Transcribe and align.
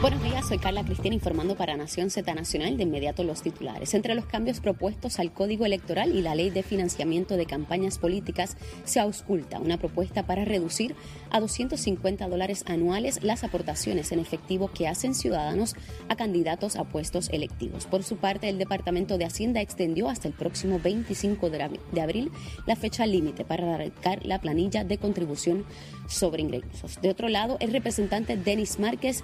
Buenos 0.00 0.22
días, 0.22 0.48
soy 0.48 0.56
Carla 0.56 0.82
Cristina 0.82 1.14
informando 1.14 1.56
para 1.56 1.76
Nación 1.76 2.08
Z 2.08 2.34
Nacional 2.34 2.78
de 2.78 2.84
inmediato 2.84 3.22
los 3.22 3.42
titulares. 3.42 3.92
Entre 3.92 4.14
los 4.14 4.24
cambios 4.24 4.60
propuestos 4.60 5.18
al 5.18 5.30
Código 5.30 5.66
Electoral 5.66 6.16
y 6.16 6.22
la 6.22 6.34
Ley 6.34 6.48
de 6.48 6.62
Financiamiento 6.62 7.36
de 7.36 7.44
Campañas 7.44 7.98
Políticas 7.98 8.56
se 8.84 8.98
ausculta 8.98 9.58
una 9.58 9.76
propuesta 9.76 10.24
para 10.24 10.46
reducir 10.46 10.94
a 11.30 11.38
250 11.38 12.28
dólares 12.28 12.64
anuales 12.66 13.22
las 13.22 13.44
aportaciones 13.44 14.10
en 14.10 14.20
efectivo 14.20 14.70
que 14.72 14.88
hacen 14.88 15.14
ciudadanos 15.14 15.74
a 16.08 16.16
candidatos 16.16 16.76
a 16.76 16.84
puestos 16.84 17.28
electivos. 17.28 17.84
Por 17.84 18.02
su 18.02 18.16
parte, 18.16 18.48
el 18.48 18.56
Departamento 18.56 19.18
de 19.18 19.26
Hacienda 19.26 19.60
extendió 19.60 20.08
hasta 20.08 20.28
el 20.28 20.34
próximo 20.34 20.80
25 20.82 21.50
de 21.50 22.00
abril 22.00 22.32
la 22.66 22.74
fecha 22.74 23.04
límite 23.04 23.44
para 23.44 23.74
arrancar 23.74 24.24
la 24.24 24.40
planilla 24.40 24.82
de 24.82 24.96
contribución 24.96 25.66
sobre 26.08 26.40
ingresos. 26.40 27.02
De 27.02 27.10
otro 27.10 27.28
lado, 27.28 27.58
el 27.60 27.70
representante 27.70 28.38
Denis 28.38 28.78
Márquez 28.78 29.22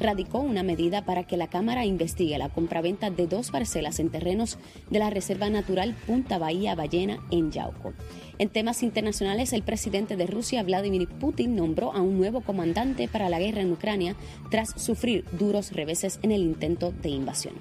radicó 0.00 0.38
una 0.38 0.62
medida 0.62 1.04
para 1.04 1.24
que 1.24 1.36
la 1.36 1.48
Cámara 1.48 1.84
investigue 1.84 2.38
la 2.38 2.48
compraventa 2.48 3.10
de 3.10 3.26
dos 3.26 3.50
parcelas 3.50 3.98
en 3.98 4.10
terrenos 4.10 4.58
de 4.90 4.98
la 4.98 5.10
Reserva 5.10 5.50
Natural 5.50 5.94
Punta 6.06 6.38
Bahía 6.38 6.74
Ballena 6.74 7.18
en 7.30 7.50
Yauco. 7.50 7.92
En 8.38 8.48
temas 8.48 8.82
internacionales, 8.82 9.52
el 9.52 9.62
presidente 9.62 10.16
de 10.16 10.26
Rusia, 10.26 10.62
Vladimir 10.62 11.08
Putin, 11.08 11.56
nombró 11.56 11.92
a 11.92 12.00
un 12.00 12.18
nuevo 12.18 12.40
comandante 12.40 13.08
para 13.08 13.28
la 13.28 13.40
guerra 13.40 13.62
en 13.62 13.72
Ucrania 13.72 14.14
tras 14.50 14.80
sufrir 14.80 15.24
duros 15.32 15.72
reveses 15.72 16.20
en 16.22 16.32
el 16.32 16.42
intento 16.42 16.92
de 16.92 17.08
invasión. 17.08 17.54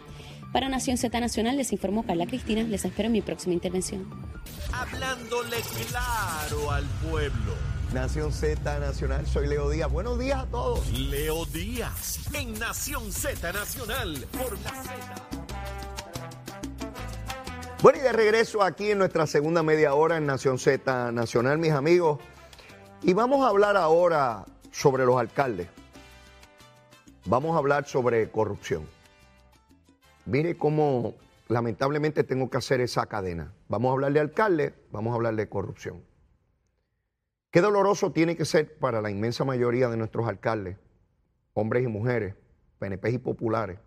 Para 0.53 0.69
Nación 0.69 0.97
Z 0.97 1.19
Nacional 1.19 1.57
les 1.57 1.71
informó 1.73 2.03
Carla 2.03 2.25
Cristina. 2.25 2.63
Les 2.63 2.85
espero 2.85 3.07
en 3.07 3.13
mi 3.13 3.21
próxima 3.21 3.53
intervención. 3.53 4.07
Hablándole 4.71 5.57
claro 5.89 6.71
al 6.71 6.85
pueblo. 7.09 7.76
Nación 7.93 8.33
Z 8.33 8.79
Nacional, 8.79 9.25
soy 9.25 9.47
Leo 9.47 9.69
Díaz. 9.69 9.89
Buenos 9.89 10.19
días 10.19 10.43
a 10.43 10.45
todos. 10.47 10.91
Leo 10.91 11.45
Díaz, 11.45 12.19
en 12.33 12.53
Nación 12.59 13.11
Z 13.13 13.53
Nacional, 13.53 14.27
por 14.33 14.59
la 14.59 14.71
Z. 14.83 15.15
Bueno, 17.81 17.99
y 17.99 18.01
de 18.01 18.11
regreso 18.11 18.61
aquí 18.61 18.91
en 18.91 18.97
nuestra 18.97 19.25
segunda 19.25 19.63
media 19.63 19.93
hora 19.93 20.17
en 20.17 20.25
Nación 20.25 20.59
Z 20.59 21.13
Nacional, 21.13 21.59
mis 21.59 21.71
amigos. 21.71 22.19
Y 23.03 23.13
vamos 23.13 23.45
a 23.45 23.49
hablar 23.49 23.77
ahora 23.77 24.43
sobre 24.71 25.05
los 25.05 25.17
alcaldes. 25.17 25.69
Vamos 27.25 27.55
a 27.55 27.59
hablar 27.59 27.87
sobre 27.87 28.29
corrupción. 28.29 28.85
Mire 30.25 30.57
cómo 30.57 31.15
lamentablemente 31.47 32.25
tengo 32.25 32.49
que 32.49 32.57
hacer 32.57 32.81
esa 32.81 33.05
cadena. 33.05 33.53
Vamos 33.69 33.89
a 33.89 33.93
hablar 33.93 34.11
de 34.11 34.19
alcalde, 34.19 34.73
vamos 34.91 35.13
a 35.13 35.15
hablar 35.15 35.35
de 35.35 35.47
corrupción. 35.47 36.06
Qué 37.57 37.61
doloroso 37.61 38.11
tiene 38.11 38.37
que 38.37 38.45
ser 38.45 38.77
para 38.77 39.01
la 39.01 39.09
inmensa 39.09 39.43
mayoría 39.43 39.89
de 39.89 39.97
nuestros 39.97 40.27
alcaldes, 40.27 40.77
hombres 41.55 41.83
y 41.83 41.87
mujeres, 41.87 42.35
PNP 42.77 43.09
y 43.09 43.17
populares, 43.17 43.79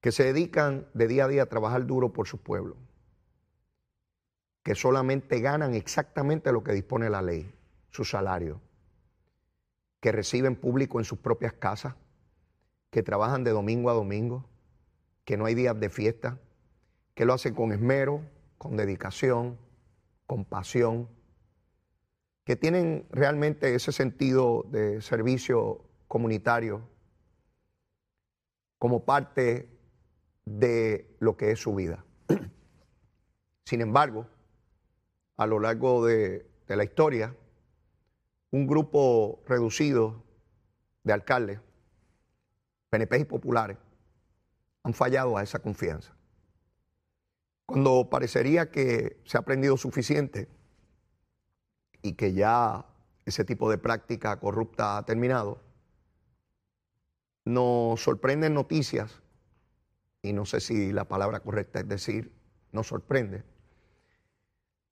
que 0.00 0.10
se 0.10 0.24
dedican 0.24 0.88
de 0.92 1.06
día 1.06 1.26
a 1.26 1.28
día 1.28 1.44
a 1.44 1.46
trabajar 1.46 1.86
duro 1.86 2.12
por 2.12 2.26
su 2.26 2.38
pueblo, 2.38 2.76
que 4.64 4.74
solamente 4.74 5.38
ganan 5.38 5.74
exactamente 5.74 6.50
lo 6.50 6.64
que 6.64 6.72
dispone 6.72 7.08
la 7.08 7.22
ley, 7.22 7.48
su 7.90 8.04
salario, 8.04 8.60
que 10.00 10.10
reciben 10.10 10.56
público 10.56 10.98
en 10.98 11.04
sus 11.04 11.20
propias 11.20 11.52
casas, 11.52 11.94
que 12.90 13.04
trabajan 13.04 13.44
de 13.44 13.52
domingo 13.52 13.88
a 13.88 13.94
domingo, 13.94 14.46
que 15.24 15.36
no 15.36 15.44
hay 15.44 15.54
días 15.54 15.78
de 15.78 15.90
fiesta, 15.90 16.40
que 17.14 17.24
lo 17.24 17.34
hacen 17.34 17.54
con 17.54 17.70
esmero, 17.70 18.20
con 18.58 18.76
dedicación, 18.76 19.56
con 20.26 20.44
pasión 20.44 21.08
que 22.48 22.56
tienen 22.56 23.06
realmente 23.10 23.74
ese 23.74 23.92
sentido 23.92 24.64
de 24.70 25.02
servicio 25.02 25.84
comunitario 26.06 26.80
como 28.78 29.04
parte 29.04 29.68
de 30.46 31.14
lo 31.20 31.36
que 31.36 31.50
es 31.50 31.60
su 31.60 31.74
vida. 31.74 32.06
Sin 33.66 33.82
embargo, 33.82 34.26
a 35.36 35.46
lo 35.46 35.60
largo 35.60 36.06
de, 36.06 36.50
la 36.68 36.84
historia, 36.84 37.36
un 38.50 38.66
grupo 38.66 39.42
reducido 39.46 40.24
de 41.04 41.12
alcaldes, 41.12 41.60
PNP 42.88 43.18
y 43.18 43.24
populares, 43.24 43.76
han 44.84 44.94
fallado 44.94 45.36
a 45.36 45.42
esa 45.42 45.58
confianza. 45.58 46.16
Cuando 47.66 48.08
parecería 48.08 48.70
que 48.70 49.20
se 49.26 49.36
ha 49.36 49.40
aprendido 49.40 49.76
suficiente, 49.76 50.48
y 52.02 52.12
que 52.14 52.32
ya 52.32 52.86
ese 53.24 53.44
tipo 53.44 53.70
de 53.70 53.78
práctica 53.78 54.38
corrupta 54.38 54.96
ha 54.96 55.04
terminado, 55.04 55.60
nos 57.44 58.02
sorprenden 58.02 58.54
noticias, 58.54 59.22
y 60.22 60.32
no 60.32 60.44
sé 60.46 60.60
si 60.60 60.92
la 60.92 61.04
palabra 61.04 61.40
correcta 61.40 61.80
es 61.80 61.88
decir, 61.88 62.32
nos 62.72 62.86
sorprende, 62.86 63.44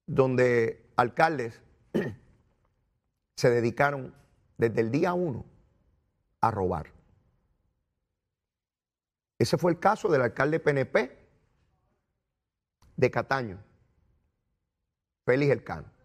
donde 0.06 0.86
alcaldes 0.96 1.60
se 3.36 3.50
dedicaron 3.50 4.14
desde 4.58 4.80
el 4.80 4.90
día 4.90 5.14
uno 5.14 5.44
a 6.40 6.50
robar. 6.50 6.92
Ese 9.38 9.58
fue 9.58 9.70
el 9.70 9.78
caso 9.78 10.08
del 10.08 10.22
alcalde 10.22 10.60
PNP 10.60 11.18
de 12.96 13.10
Cataño, 13.10 13.58
Félix 15.24 15.52
Elcano 15.52 15.95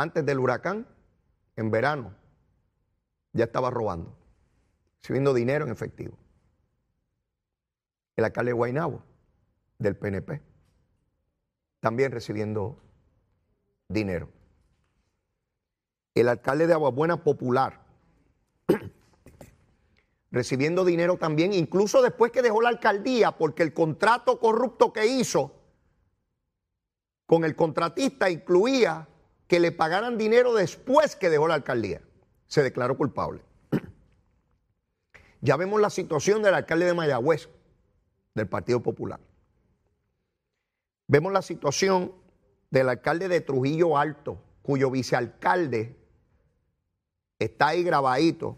antes 0.00 0.24
del 0.26 0.38
huracán, 0.38 0.86
en 1.56 1.70
verano, 1.70 2.14
ya 3.32 3.44
estaba 3.44 3.70
robando, 3.70 4.14
recibiendo 5.00 5.32
dinero 5.32 5.64
en 5.64 5.72
efectivo. 5.72 6.18
El 8.14 8.24
alcalde 8.24 8.52
de 8.52 8.98
del 9.78 9.96
PNP, 9.96 10.42
también 11.80 12.12
recibiendo 12.12 12.82
dinero. 13.88 14.28
El 16.14 16.28
alcalde 16.28 16.66
de 16.66 16.74
Aguabuena 16.74 17.22
Popular, 17.22 17.80
recibiendo 20.30 20.84
dinero 20.84 21.16
también, 21.16 21.54
incluso 21.54 22.02
después 22.02 22.32
que 22.32 22.42
dejó 22.42 22.60
la 22.60 22.68
alcaldía, 22.68 23.32
porque 23.32 23.62
el 23.62 23.72
contrato 23.72 24.40
corrupto 24.40 24.92
que 24.92 25.06
hizo 25.06 25.54
con 27.24 27.44
el 27.44 27.56
contratista 27.56 28.30
incluía 28.30 29.08
que 29.46 29.60
le 29.60 29.72
pagaran 29.72 30.18
dinero 30.18 30.54
después 30.54 31.16
que 31.16 31.30
dejó 31.30 31.48
la 31.48 31.54
alcaldía. 31.54 32.00
Se 32.46 32.62
declaró 32.62 32.96
culpable. 32.96 33.42
Ya 35.40 35.56
vemos 35.56 35.80
la 35.80 35.90
situación 35.90 36.42
del 36.42 36.54
alcalde 36.54 36.86
de 36.86 36.94
Mayagüez, 36.94 37.48
del 38.34 38.48
Partido 38.48 38.82
Popular. 38.82 39.20
Vemos 41.06 41.32
la 41.32 41.42
situación 41.42 42.12
del 42.70 42.88
alcalde 42.88 43.28
de 43.28 43.40
Trujillo 43.40 43.96
Alto, 43.96 44.42
cuyo 44.62 44.90
vicealcalde 44.90 45.96
está 47.38 47.68
ahí 47.68 47.84
grabadito 47.84 48.56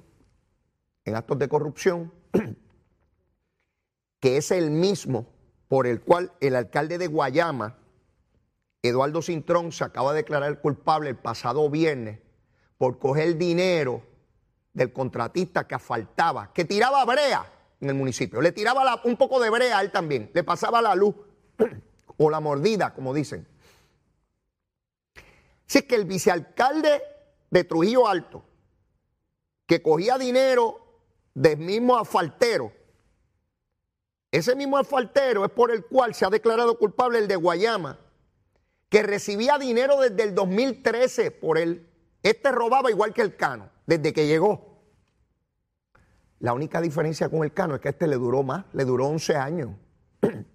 en 1.04 1.16
actos 1.16 1.38
de 1.38 1.48
corrupción, 1.48 2.12
que 4.20 4.36
es 4.38 4.50
el 4.50 4.70
mismo 4.70 5.26
por 5.68 5.86
el 5.86 6.00
cual 6.00 6.32
el 6.40 6.56
alcalde 6.56 6.96
de 6.96 7.08
Guayama 7.08 7.76
Eduardo 8.82 9.22
Cintrón 9.22 9.72
se 9.72 9.84
acaba 9.84 10.12
de 10.12 10.18
declarar 10.18 10.60
culpable 10.60 11.10
el 11.10 11.16
pasado 11.16 11.68
viernes 11.68 12.20
por 12.76 12.98
coger 12.98 13.36
dinero 13.36 14.02
del 14.72 14.92
contratista 14.92 15.66
que 15.66 15.74
asfaltaba, 15.74 16.52
que 16.52 16.64
tiraba 16.64 17.04
brea 17.04 17.52
en 17.80 17.88
el 17.88 17.96
municipio. 17.96 18.40
Le 18.40 18.52
tiraba 18.52 19.00
un 19.04 19.16
poco 19.16 19.40
de 19.40 19.50
brea 19.50 19.78
a 19.78 19.80
él 19.80 19.90
también, 19.90 20.30
le 20.32 20.44
pasaba 20.44 20.80
la 20.80 20.94
luz 20.94 21.14
o 22.16 22.30
la 22.30 22.38
mordida, 22.38 22.94
como 22.94 23.12
dicen. 23.12 23.46
Así 25.66 25.82
que 25.82 25.96
el 25.96 26.04
vicealcalde 26.04 27.02
de 27.50 27.64
Trujillo 27.64 28.06
Alto, 28.06 28.44
que 29.66 29.82
cogía 29.82 30.16
dinero 30.16 31.00
del 31.34 31.58
mismo 31.58 31.98
asfaltero, 31.98 32.72
ese 34.30 34.54
mismo 34.54 34.78
asfaltero 34.78 35.44
es 35.44 35.50
por 35.50 35.72
el 35.72 35.84
cual 35.86 36.14
se 36.14 36.24
ha 36.24 36.30
declarado 36.30 36.78
culpable 36.78 37.18
el 37.18 37.28
de 37.28 37.36
Guayama 37.36 37.98
que 38.88 39.02
recibía 39.02 39.58
dinero 39.58 40.00
desde 40.00 40.22
el 40.22 40.34
2013 40.34 41.30
por 41.30 41.58
él. 41.58 41.88
Este 42.22 42.50
robaba 42.50 42.90
igual 42.90 43.12
que 43.12 43.22
el 43.22 43.36
Cano, 43.36 43.70
desde 43.86 44.12
que 44.12 44.26
llegó. 44.26 44.82
La 46.40 46.52
única 46.52 46.80
diferencia 46.80 47.28
con 47.28 47.44
el 47.44 47.52
Cano 47.52 47.74
es 47.74 47.80
que 47.80 47.90
este 47.90 48.06
le 48.06 48.16
duró 48.16 48.42
más, 48.42 48.64
le 48.72 48.84
duró 48.84 49.06
11 49.06 49.36
años. 49.36 49.70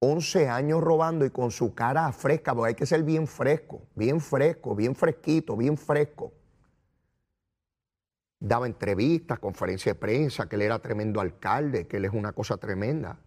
11 0.00 0.48
años 0.48 0.82
robando 0.82 1.24
y 1.24 1.30
con 1.30 1.50
su 1.50 1.74
cara 1.74 2.10
fresca, 2.12 2.54
porque 2.54 2.68
hay 2.68 2.74
que 2.74 2.86
ser 2.86 3.02
bien 3.04 3.26
fresco, 3.26 3.86
bien 3.94 4.20
fresco, 4.20 4.74
bien 4.74 4.94
fresquito, 4.94 5.56
bien 5.56 5.78
fresco. 5.78 6.32
Daba 8.38 8.66
entrevistas, 8.66 9.38
conferencias 9.38 9.94
de 9.94 10.00
prensa, 10.00 10.46
que 10.46 10.56
él 10.56 10.62
era 10.62 10.78
tremendo 10.80 11.20
alcalde, 11.20 11.86
que 11.86 11.96
él 11.96 12.04
es 12.04 12.12
una 12.12 12.32
cosa 12.32 12.58
tremenda. 12.58 13.18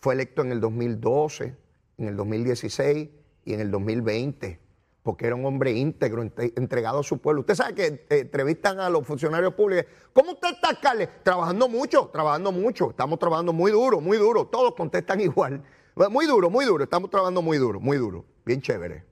Fue 0.00 0.12
electo 0.12 0.42
en 0.42 0.52
el 0.52 0.60
2012 0.60 1.56
en 2.00 2.08
el 2.08 2.16
2016 2.16 3.08
y 3.44 3.52
en 3.52 3.60
el 3.60 3.70
2020. 3.70 4.60
porque 5.02 5.26
era 5.26 5.34
un 5.34 5.46
hombre 5.46 5.72
íntegro, 5.72 6.22
entregado 6.22 6.98
a 6.98 7.02
su 7.02 7.18
pueblo. 7.18 7.40
Usted 7.40 7.54
sabe 7.54 7.74
que 7.74 7.86
eh, 7.86 8.06
entrevistan 8.10 8.80
a 8.80 8.90
los 8.90 9.06
funcionarios 9.06 9.54
públicos. 9.54 9.90
¿Cómo 10.12 10.32
usted 10.32 10.50
está, 10.50 10.68
alcalde? 10.68 11.08
Trabajando 11.22 11.68
mucho, 11.68 12.10
trabajando 12.12 12.52
mucho. 12.52 12.90
Estamos 12.90 13.18
trabajando 13.18 13.54
muy 13.54 13.72
duro, 13.72 14.02
muy 14.02 14.18
duro. 14.18 14.46
Todos 14.46 14.74
contestan 14.74 15.20
igual. 15.22 15.64
Muy 16.10 16.26
duro, 16.26 16.50
muy 16.50 16.66
duro. 16.66 16.84
Estamos 16.84 17.08
trabajando 17.08 17.40
muy 17.40 17.56
duro, 17.56 17.80
muy 17.80 17.96
duro. 17.96 18.26
Bien 18.44 18.60
chévere. 18.60 19.06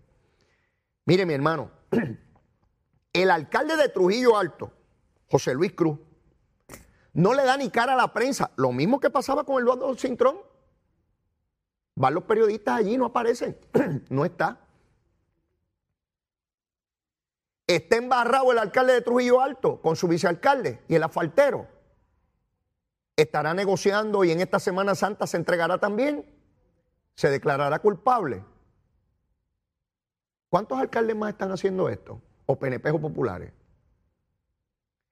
Mire, 1.06 1.24
mi 1.24 1.32
hermano, 1.32 1.70
el 3.14 3.30
alcalde 3.30 3.76
de 3.78 3.88
Trujillo 3.88 4.36
Alto, 4.36 4.70
José 5.30 5.54
Luis 5.54 5.72
Cruz, 5.72 5.98
no 7.14 7.32
le 7.32 7.44
da 7.44 7.56
ni 7.56 7.70
cara 7.70 7.94
a 7.94 7.96
la 7.96 8.12
prensa. 8.12 8.50
Lo 8.56 8.72
mismo 8.72 9.00
que 9.00 9.08
pasaba 9.08 9.44
con 9.44 9.60
Eduardo 9.62 9.94
Cintrón. 9.94 10.47
Van 11.98 12.14
los 12.14 12.22
periodistas 12.22 12.78
allí, 12.78 12.96
no 12.96 13.06
aparecen. 13.06 13.58
no 14.08 14.24
está. 14.24 14.60
Está 17.66 17.96
embarrado 17.96 18.52
el 18.52 18.58
alcalde 18.58 18.92
de 18.92 19.00
Trujillo 19.02 19.40
Alto 19.40 19.82
con 19.82 19.96
su 19.96 20.06
vicealcalde 20.06 20.80
y 20.86 20.94
el 20.94 21.02
asfaltero. 21.02 21.66
Estará 23.16 23.52
negociando 23.52 24.22
y 24.22 24.30
en 24.30 24.40
esta 24.40 24.60
Semana 24.60 24.94
Santa 24.94 25.26
se 25.26 25.38
entregará 25.38 25.78
también. 25.78 26.24
Se 27.16 27.30
declarará 27.30 27.80
culpable. 27.80 28.44
¿Cuántos 30.50 30.78
alcaldes 30.78 31.16
más 31.16 31.30
están 31.30 31.50
haciendo 31.50 31.88
esto? 31.88 32.22
¿O 32.46 32.56
PNP 32.56 32.92
populares? 32.92 33.52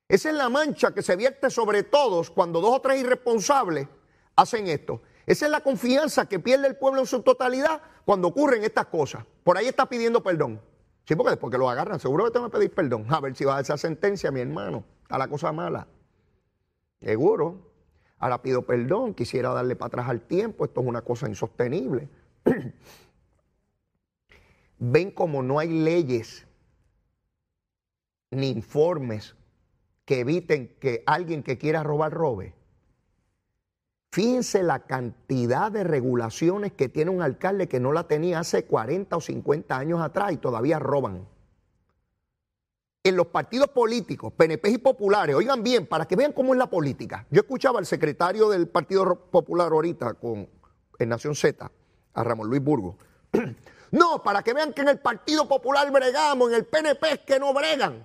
Esa 0.07 0.29
es 0.29 0.37
la 0.37 0.49
mancha 0.49 0.95
que 0.95 1.03
se 1.03 1.17
vierte 1.17 1.51
sobre 1.51 1.83
todos 1.83 2.31
cuando 2.31 2.61
dos 2.61 2.77
o 2.77 2.81
tres 2.81 3.01
irresponsables 3.01 3.89
hacen 4.37 4.69
esto. 4.69 5.03
Esa 5.27 5.47
es 5.47 5.51
la 5.51 5.61
confianza 5.61 6.29
que 6.29 6.39
pierde 6.39 6.69
el 6.69 6.77
pueblo 6.77 7.01
en 7.01 7.07
su 7.07 7.21
totalidad 7.23 7.83
cuando 8.05 8.29
ocurren 8.29 8.63
estas 8.63 8.87
cosas. 8.87 9.25
Por 9.43 9.59
ahí 9.59 9.67
está 9.67 9.87
pidiendo 9.87 10.23
perdón. 10.23 10.61
Sí, 11.05 11.17
porque 11.17 11.31
después 11.31 11.51
que 11.51 11.59
lo 11.59 11.69
agarran, 11.69 12.01
seguro 12.01 12.25
que 12.25 12.31
tengo 12.31 12.47
que 12.47 12.59
pedir 12.59 12.73
perdón. 12.73 13.07
A 13.11 13.21
ver 13.21 13.37
si 13.37 13.45
va 13.45 13.59
a 13.59 13.61
esa 13.61 13.77
sentencia, 13.77 14.31
mi 14.31 14.41
hermano. 14.41 14.85
A 15.09 15.19
la 15.19 15.29
cosa 15.29 15.53
mala. 15.53 15.89
Seguro. 17.01 17.73
Ahora 18.19 18.41
pido 18.41 18.63
perdón, 18.63 19.15
quisiera 19.15 19.51
darle 19.51 19.77
para 19.77 19.89
atrás 19.89 20.09
al 20.09 20.23
tiempo. 20.23 20.65
Esto 20.65 20.81
es 20.81 20.87
una 20.87 21.03
cosa 21.03 21.29
insostenible. 21.29 22.09
Ven 24.79 25.11
como 25.11 25.43
no 25.43 25.59
hay 25.59 25.69
leyes 25.69 26.47
ni 28.31 28.51
informes 28.51 29.35
que 30.05 30.21
eviten 30.21 30.77
que 30.81 31.03
alguien 31.07 31.43
que 31.43 31.59
quiera 31.59 31.83
robar 31.83 32.13
robe. 32.13 32.55
Fíjense 34.17 34.63
la 34.63 34.79
cantidad 34.79 35.71
de 35.71 35.85
regulaciones 35.85 36.73
que 36.73 36.89
tiene 36.89 37.11
un 37.11 37.21
alcalde 37.21 37.69
que 37.69 37.81
no 37.81 37.93
la 37.93 38.05
tenía 38.05 38.39
hace 38.39 38.65
40 38.65 39.15
o 39.15 39.21
50 39.21 39.77
años 39.77 40.01
atrás 40.01 40.33
y 40.33 40.39
todavía 40.39 40.79
roban. 40.79 41.29
En 43.05 43.15
los 43.15 43.27
partidos 43.27 43.69
políticos, 43.69 44.33
PNP 44.35 44.71
y 44.71 44.79
populares, 44.79 45.37
oigan 45.37 45.63
bien, 45.63 45.87
para 45.87 46.07
que 46.07 46.17
vean 46.17 46.33
cómo 46.33 46.55
es 46.55 46.59
la 46.59 46.71
política. 46.71 47.27
Yo 47.31 47.43
escuchaba 47.43 47.79
al 47.79 47.85
secretario 47.85 48.49
del 48.49 48.69
Partido 48.69 49.17
Popular 49.31 49.71
ahorita 49.71 50.15
con, 50.15 50.49
en 50.99 51.09
Nación 51.11 51.35
Z, 51.35 51.71
a 52.15 52.25
Ramón 52.25 52.49
Luis 52.49 52.63
Burgo. 52.63 52.97
No, 53.93 54.21
para 54.23 54.43
que 54.43 54.53
vean 54.53 54.73
que 54.73 54.81
en 54.81 54.89
el 54.89 54.99
Partido 54.99 55.47
Popular 55.47 55.91
bregamos, 55.93 56.49
en 56.49 56.57
el 56.57 56.65
PNP 56.65 57.13
es 57.13 57.19
que 57.21 57.39
no 57.39 57.55
bregan 57.55 58.03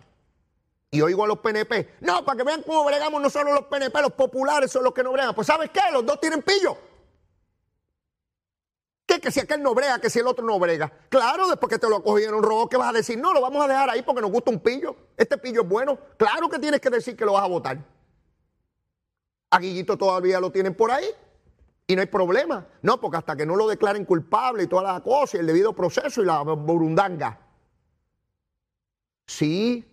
y 0.94 1.02
oigo 1.02 1.24
a 1.24 1.28
los 1.28 1.40
PNP, 1.40 1.96
no, 2.02 2.26
para 2.26 2.38
que 2.38 2.44
vean 2.44 2.64
cómo 2.64 2.84
bregamos 2.84 3.22
no 3.22 3.30
solo 3.30 3.54
los 3.54 3.66
PNP, 3.68 4.02
los 4.02 4.12
populares 4.12 4.70
son 4.70 4.84
los 4.84 4.94
que 4.94 5.02
no 5.02 5.14
bregan. 5.14 5.34
Pues 5.34 5.48
¿sabes 5.48 5.70
qué? 5.70 5.80
Los 5.94 6.06
dos 6.06 6.20
tienen 6.20 6.42
pillo. 6.42 6.78
¿Qué? 9.06 9.22
Que 9.22 9.32
si 9.32 9.40
aquel 9.40 9.64
no 9.64 9.74
brega, 9.74 10.00
que 10.00 10.10
si 10.10 10.20
el 10.20 10.28
otro 10.28 10.46
no 10.46 10.60
brega. 10.60 10.92
Claro, 11.08 11.48
después 11.48 11.70
que 11.70 11.80
te 11.80 11.90
lo 11.90 12.04
cogieron 12.04 12.44
robo, 12.44 12.68
¿qué 12.68 12.76
vas 12.76 12.90
a 12.90 12.94
decir? 12.94 13.18
No, 13.18 13.34
lo 13.34 13.40
vamos 13.40 13.64
a 13.64 13.70
dejar 13.70 13.90
ahí 13.90 14.02
porque 14.02 14.22
nos 14.22 14.32
gusta 14.32 14.52
un 14.52 14.60
pillo. 14.60 14.96
Este 15.16 15.38
pillo 15.38 15.62
es 15.62 15.70
bueno. 15.70 15.98
Claro 16.18 16.50
que 16.50 16.60
tienes 16.60 16.82
que 16.82 16.90
decir 16.90 17.16
que 17.16 17.24
lo 17.24 17.34
vas 17.34 17.44
a 17.44 17.48
votar. 17.48 17.78
A 19.50 19.60
Guillito 19.60 19.98
todavía 19.98 20.42
lo 20.42 20.52
tienen 20.52 20.76
por 20.76 20.92
ahí 20.92 21.06
y 21.88 21.96
no 21.96 22.02
hay 22.02 22.08
problema. 22.08 22.68
No, 22.82 23.00
porque 23.00 23.18
hasta 23.18 23.36
que 23.38 23.46
no 23.46 23.56
lo 23.56 23.68
declaren 23.68 24.04
culpable 24.04 24.64
y 24.64 24.68
toda 24.68 24.94
la 24.94 25.02
cosa 25.02 25.38
y 25.38 25.40
el 25.40 25.48
debido 25.48 25.74
proceso 25.74 26.22
y 26.22 26.26
la 26.26 26.42
burundanga. 26.42 27.40
Sí, 29.26 29.91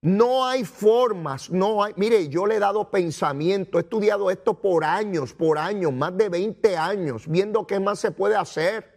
no 0.00 0.46
hay 0.46 0.64
formas, 0.64 1.50
no 1.50 1.82
hay. 1.82 1.92
Mire, 1.96 2.28
yo 2.28 2.46
le 2.46 2.56
he 2.56 2.58
dado 2.60 2.90
pensamiento, 2.90 3.78
he 3.78 3.82
estudiado 3.82 4.30
esto 4.30 4.54
por 4.54 4.84
años, 4.84 5.34
por 5.34 5.58
años, 5.58 5.92
más 5.92 6.16
de 6.16 6.28
20 6.28 6.76
años, 6.76 7.26
viendo 7.26 7.66
qué 7.66 7.80
más 7.80 7.98
se 7.98 8.12
puede 8.12 8.36
hacer. 8.36 8.96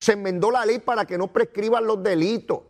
Se 0.00 0.12
enmendó 0.12 0.50
la 0.50 0.64
ley 0.64 0.78
para 0.78 1.04
que 1.04 1.18
no 1.18 1.32
prescriban 1.32 1.86
los 1.86 2.02
delitos. 2.02 2.60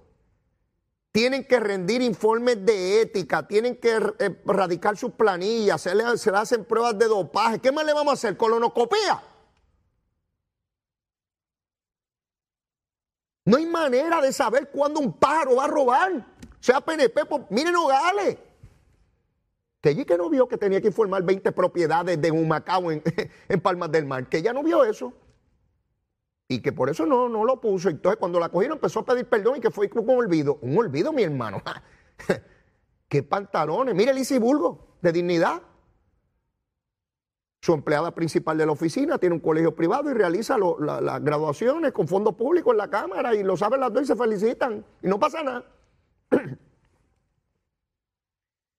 Tienen 1.12 1.46
que 1.46 1.60
rendir 1.60 2.02
informes 2.02 2.66
de 2.66 3.00
ética, 3.02 3.46
tienen 3.46 3.76
que 3.76 3.94
eh, 4.18 4.42
radicar 4.44 4.96
sus 4.96 5.12
planillas, 5.12 5.80
se 5.80 5.94
le, 5.94 6.02
hacen 6.02 6.64
pruebas 6.64 6.98
de 6.98 7.06
dopaje. 7.06 7.60
¿Qué 7.60 7.70
más 7.70 7.86
le 7.86 7.92
vamos 7.92 8.10
a 8.10 8.14
hacer? 8.14 8.36
¿Colonoscopía? 8.36 9.22
No 13.44 13.58
hay 13.58 13.66
manera 13.66 14.20
de 14.20 14.32
saber 14.32 14.70
cuándo 14.70 15.00
un 15.00 15.12
pájaro 15.12 15.56
va 15.56 15.64
a 15.64 15.68
robar. 15.68 16.26
Sea 16.60 16.80
PNP, 16.80 17.26
pues, 17.26 17.42
miren 17.50 17.74
Nogales. 17.74 18.38
Que 19.82 19.90
allí 19.90 20.06
que 20.06 20.16
no 20.16 20.30
vio 20.30 20.48
que 20.48 20.56
tenía 20.56 20.80
que 20.80 20.86
informar 20.86 21.22
20 21.22 21.52
propiedades 21.52 22.20
de 22.20 22.30
un 22.30 22.48
Macao 22.48 22.90
en, 23.48 23.60
Palmas 23.60 23.92
del 23.92 24.06
Mar, 24.06 24.28
que 24.28 24.40
ya 24.40 24.54
no 24.54 24.62
vio 24.62 24.82
eso. 24.82 25.12
Y 26.48 26.60
que 26.60 26.72
por 26.72 26.88
eso 26.88 27.04
no, 27.04 27.28
no 27.28 27.44
lo 27.44 27.60
puso. 27.60 27.90
Entonces, 27.90 28.18
cuando 28.18 28.40
la 28.40 28.48
cogieron, 28.48 28.78
empezó 28.78 29.00
a 29.00 29.04
pedir 29.04 29.26
perdón 29.26 29.56
y 29.56 29.60
que 29.60 29.70
fue 29.70 29.90
un 29.92 30.10
olvido. 30.10 30.58
Un 30.62 30.78
olvido, 30.78 31.12
mi 31.12 31.22
hermano. 31.22 31.62
¡Qué 33.08 33.22
pantalones! 33.22 33.94
Mire 33.94 34.12
el 34.12 34.40
Bulgo, 34.40 34.96
de 35.02 35.12
dignidad. 35.12 35.62
Su 37.64 37.72
empleada 37.72 38.10
principal 38.10 38.58
de 38.58 38.66
la 38.66 38.72
oficina 38.72 39.16
tiene 39.16 39.36
un 39.36 39.40
colegio 39.40 39.74
privado 39.74 40.10
y 40.10 40.12
realiza 40.12 40.58
las 40.58 41.24
graduaciones 41.24 41.92
con 41.92 42.06
fondos 42.06 42.34
públicos 42.34 42.72
en 42.72 42.76
la 42.76 42.90
Cámara 42.90 43.34
y 43.34 43.42
lo 43.42 43.56
saben 43.56 43.80
las 43.80 43.90
dos 43.90 44.02
y 44.02 44.04
se 44.04 44.16
felicitan 44.16 44.84
y 45.00 45.08
no 45.08 45.18
pasa 45.18 45.42
nada. 45.42 45.64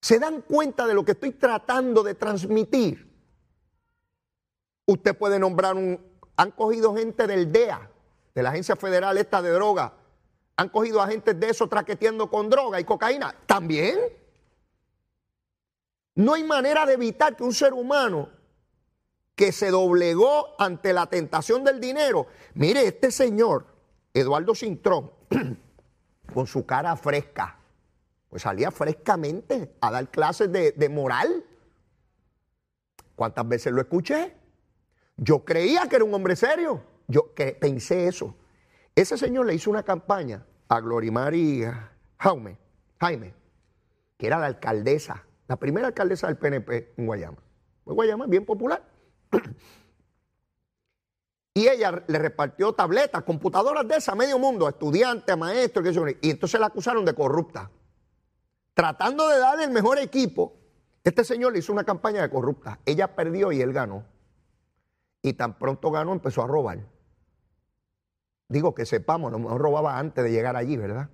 ¿Se 0.01 0.19
dan 0.19 0.41
cuenta 0.41 0.85
de 0.85 0.93
lo 0.93 1.03
que 1.03 1.13
estoy 1.13 1.31
tratando 1.31 2.03
de 2.03 2.13
transmitir? 2.13 3.11
Usted 4.85 5.17
puede 5.17 5.39
nombrar 5.39 5.75
un... 5.75 5.99
Han 6.37 6.51
cogido 6.51 6.95
gente 6.95 7.25
del 7.25 7.51
DEA, 7.51 7.89
de 8.35 8.43
la 8.43 8.49
Agencia 8.49 8.75
Federal 8.75 9.17
esta 9.17 9.41
de 9.41 9.49
droga. 9.49 9.93
Han 10.57 10.69
cogido 10.69 11.01
agentes 11.01 11.39
de 11.39 11.49
eso 11.49 11.67
traqueteando 11.67 12.29
con 12.29 12.51
droga 12.51 12.79
y 12.79 12.83
cocaína. 12.83 13.35
También. 13.47 13.97
No 16.13 16.35
hay 16.35 16.43
manera 16.43 16.85
de 16.85 16.93
evitar 16.93 17.35
que 17.35 17.43
un 17.43 17.51
ser 17.51 17.73
humano 17.73 18.34
que 19.35 19.51
se 19.51 19.69
doblegó 19.69 20.55
ante 20.59 20.93
la 20.93 21.07
tentación 21.07 21.63
del 21.63 21.79
dinero. 21.79 22.27
Mire, 22.53 22.87
este 22.87 23.11
señor, 23.11 23.67
Eduardo 24.13 24.55
Cintrón, 24.55 25.11
con 26.33 26.47
su 26.47 26.65
cara 26.65 26.95
fresca, 26.95 27.59
pues 28.29 28.43
salía 28.43 28.71
frescamente 28.71 29.75
a 29.81 29.91
dar 29.91 30.09
clases 30.09 30.51
de, 30.51 30.89
moral. 30.89 31.45
¿Cuántas 33.15 33.47
veces 33.47 33.73
lo 33.73 33.81
escuché? 33.81 34.35
Yo 35.17 35.45
creía 35.45 35.87
que 35.87 35.97
era 35.97 36.05
un 36.05 36.13
hombre 36.13 36.35
serio. 36.35 36.83
Yo 37.07 37.33
que 37.33 37.53
pensé 37.53 38.07
eso. 38.07 38.35
Ese 38.95 39.17
señor 39.17 39.45
le 39.45 39.53
hizo 39.53 39.69
una 39.69 39.83
campaña 39.83 40.45
a 40.67 40.79
Glorimari 40.79 41.63
Jaime, 42.17 42.57
Jaime, 42.99 43.33
que 44.17 44.27
era 44.27 44.39
la 44.39 44.47
alcaldesa, 44.47 45.25
la 45.47 45.57
primera 45.57 45.87
alcaldesa 45.87 46.27
del 46.27 46.37
PNP 46.37 46.93
en 46.97 47.05
Guayama. 47.05 47.37
Guayama 47.85 48.25
es 48.25 48.31
bien 48.31 48.45
popular. 48.45 48.94
Y 51.57 51.69
ella 51.69 52.03
le 52.05 52.19
repartió 52.19 52.73
tabletas, 52.73 53.23
computadoras 53.23 53.87
de 53.87 53.95
esa 53.95 54.13
medio 54.13 54.37
mundo, 54.37 54.67
a 54.67 54.71
estudiantes, 54.71 55.33
a 55.33 55.37
maestros, 55.37 55.87
y 56.21 56.29
entonces 56.29 56.59
la 56.59 56.67
acusaron 56.67 57.05
de 57.05 57.15
corrupta. 57.15 57.71
Tratando 58.73 59.29
de 59.29 59.39
darle 59.39 59.63
el 59.63 59.71
mejor 59.71 59.97
equipo, 59.97 60.53
este 61.01 61.23
señor 61.23 61.53
le 61.53 61.59
hizo 61.59 61.71
una 61.71 61.85
campaña 61.85 62.21
de 62.21 62.29
corrupta. 62.29 62.81
Ella 62.85 63.15
perdió 63.15 63.53
y 63.53 63.61
él 63.61 63.71
ganó. 63.71 64.03
Y 65.21 65.31
tan 65.31 65.57
pronto 65.57 65.91
ganó, 65.91 66.11
empezó 66.11 66.43
a 66.43 66.47
robar. 66.47 66.79
Digo 68.49 68.75
que 68.75 68.85
sepamos, 68.85 69.31
lo 69.31 69.39
mejor 69.39 69.61
robaba 69.61 69.97
antes 69.97 70.25
de 70.25 70.31
llegar 70.31 70.57
allí, 70.57 70.75
¿verdad? 70.75 71.09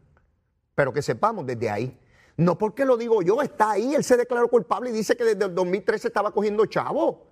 Pero 0.74 0.92
que 0.92 1.04
sepamos 1.04 1.46
desde 1.46 1.70
ahí. 1.70 2.00
No 2.36 2.58
porque 2.58 2.84
lo 2.84 2.98
digo 2.98 3.22
yo, 3.22 3.44
está 3.44 3.72
ahí, 3.72 3.94
él 3.94 4.04
se 4.04 4.18
declaró 4.18 4.48
culpable 4.48 4.90
y 4.90 4.94
dice 4.94 5.16
que 5.16 5.24
desde 5.24 5.46
el 5.46 5.54
2013 5.54 6.08
estaba 6.08 6.32
cogiendo 6.32 6.66
chavo. 6.66 7.28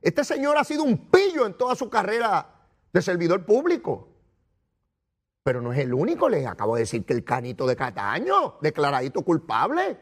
Este 0.00 0.22
señor 0.22 0.56
ha 0.56 0.64
sido 0.64 0.84
un 0.84 1.10
pillo 1.10 1.44
en 1.44 1.54
toda 1.54 1.74
su 1.74 1.90
carrera 1.90 2.51
de 2.92 3.02
servidor 3.02 3.44
público. 3.44 4.08
Pero 5.42 5.60
no 5.60 5.72
es 5.72 5.78
el 5.80 5.92
único, 5.92 6.28
les 6.28 6.46
acabo 6.46 6.76
de 6.76 6.82
decir 6.82 7.04
que 7.04 7.14
el 7.14 7.24
canito 7.24 7.66
de 7.66 7.74
Cataño, 7.74 8.58
declaradito 8.60 9.22
culpable. 9.22 9.98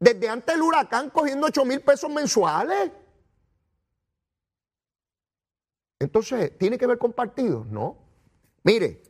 Desde 0.00 0.28
antes 0.28 0.54
del 0.54 0.62
huracán 0.62 1.10
cogiendo 1.10 1.46
8 1.46 1.64
mil 1.64 1.80
pesos 1.80 2.10
mensuales. 2.10 2.90
Entonces, 5.98 6.56
¿tiene 6.58 6.78
que 6.78 6.86
ver 6.86 6.98
con 6.98 7.12
partidos? 7.12 7.66
No. 7.66 7.98
Mire, 8.64 9.02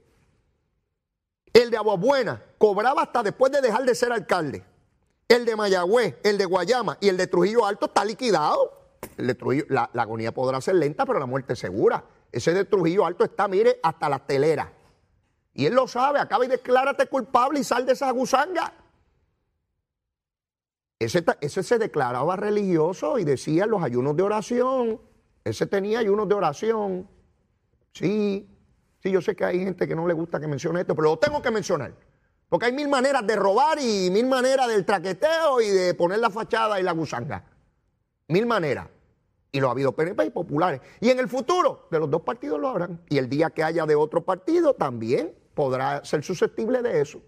el 1.52 1.70
de 1.70 1.76
Aguabuena 1.76 2.42
cobraba 2.58 3.02
hasta 3.02 3.22
después 3.22 3.52
de 3.52 3.60
dejar 3.60 3.84
de 3.84 3.94
ser 3.94 4.12
alcalde. 4.12 4.64
El 5.28 5.44
de 5.44 5.54
Mayagüez, 5.54 6.16
el 6.24 6.36
de 6.36 6.44
Guayama 6.44 6.98
y 7.00 7.08
el 7.08 7.16
de 7.16 7.28
Trujillo 7.28 7.64
Alto 7.64 7.86
está 7.86 8.04
liquidado. 8.04 8.76
La, 9.16 9.88
la 9.92 10.02
agonía 10.02 10.34
podrá 10.34 10.60
ser 10.60 10.74
lenta, 10.74 11.06
pero 11.06 11.20
la 11.20 11.26
muerte 11.26 11.54
segura. 11.54 12.04
Ese 12.32 12.54
de 12.54 12.64
Trujillo 12.64 13.06
Alto 13.06 13.24
está, 13.24 13.48
mire, 13.48 13.80
hasta 13.82 14.08
la 14.08 14.18
telera. 14.24 14.72
Y 15.54 15.66
él 15.66 15.74
lo 15.74 15.88
sabe, 15.88 16.20
acaba 16.20 16.44
y 16.44 16.48
declárate 16.48 17.06
culpable 17.06 17.60
y 17.60 17.64
sal 17.64 17.84
de 17.84 17.92
esa 17.92 18.10
gusanga. 18.12 18.72
Ese, 20.98 21.24
ese, 21.40 21.62
se 21.62 21.78
declaraba 21.78 22.36
religioso 22.36 23.18
y 23.18 23.24
decía 23.24 23.66
los 23.66 23.82
ayunos 23.82 24.16
de 24.16 24.22
oración. 24.22 25.00
Ese 25.44 25.66
tenía 25.66 25.98
ayunos 25.98 26.28
de 26.28 26.34
oración. 26.34 27.08
Sí, 27.92 28.48
sí, 29.02 29.10
yo 29.10 29.20
sé 29.20 29.34
que 29.34 29.44
hay 29.44 29.58
gente 29.64 29.88
que 29.88 29.96
no 29.96 30.06
le 30.06 30.14
gusta 30.14 30.38
que 30.38 30.46
mencione 30.46 30.82
esto, 30.82 30.94
pero 30.94 31.10
lo 31.10 31.18
tengo 31.18 31.42
que 31.42 31.50
mencionar. 31.50 31.94
Porque 32.48 32.66
hay 32.66 32.72
mil 32.72 32.88
maneras 32.88 33.26
de 33.26 33.36
robar 33.36 33.78
y 33.80 34.10
mil 34.10 34.26
maneras 34.26 34.68
del 34.68 34.84
traqueteo 34.84 35.60
y 35.60 35.68
de 35.68 35.94
poner 35.94 36.18
la 36.18 36.30
fachada 36.30 36.78
y 36.78 36.82
la 36.82 36.92
gusanga. 36.92 37.44
Mil 38.28 38.46
maneras. 38.46 38.88
Y 39.52 39.60
lo 39.60 39.68
ha 39.68 39.72
habido 39.72 39.92
PNP 39.92 40.26
y 40.26 40.30
populares. 40.30 40.80
Y 41.00 41.10
en 41.10 41.18
el 41.18 41.28
futuro, 41.28 41.88
de 41.90 41.98
los 41.98 42.10
dos 42.10 42.22
partidos 42.22 42.60
lo 42.60 42.68
habrán. 42.68 43.02
Y 43.08 43.18
el 43.18 43.28
día 43.28 43.50
que 43.50 43.64
haya 43.64 43.84
de 43.86 43.94
otro 43.94 44.24
partido, 44.24 44.74
también 44.74 45.34
podrá 45.54 46.04
ser 46.04 46.22
susceptible 46.22 46.82
de 46.82 47.00
eso. 47.00 47.20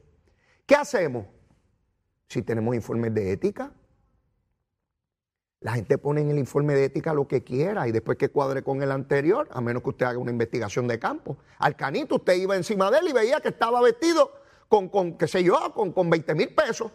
¿Qué 0.67 0.75
hacemos? 0.75 1.27
Si 2.29 2.43
tenemos 2.43 2.75
informes 2.75 3.13
de 3.13 3.33
ética, 3.33 3.73
la 5.61 5.75
gente 5.75 5.99
pone 5.99 6.21
en 6.23 6.31
el 6.31 6.39
informe 6.39 6.75
de 6.75 6.85
ética 6.87 7.15
lo 7.15 7.29
que 7.29 7.45
quiera 7.45 7.87
y 7.87 7.93
después 7.93 8.19
que 8.19 8.31
cuadre 8.31 8.63
con 8.63 8.83
el 8.83 8.91
anterior, 8.91 9.49
a 9.53 9.61
menos 9.61 9.83
que 9.83 9.91
usted 9.91 10.07
haga 10.07 10.19
una 10.19 10.31
investigación 10.31 10.89
de 10.89 10.99
campo. 10.99 11.37
Al 11.59 11.77
canito 11.77 12.17
usted 12.17 12.35
iba 12.35 12.57
encima 12.57 12.91
de 12.91 12.99
él 12.99 13.09
y 13.09 13.13
veía 13.13 13.41
que 13.41 13.49
estaba 13.49 13.81
vestido 13.81 14.33
con, 14.69 14.89
con 14.89 15.17
qué 15.17 15.29
sé 15.29 15.45
yo, 15.45 15.73
con, 15.73 15.93
con 15.93 16.11
20 16.11 16.35
mil 16.35 16.55
pesos 16.55 16.91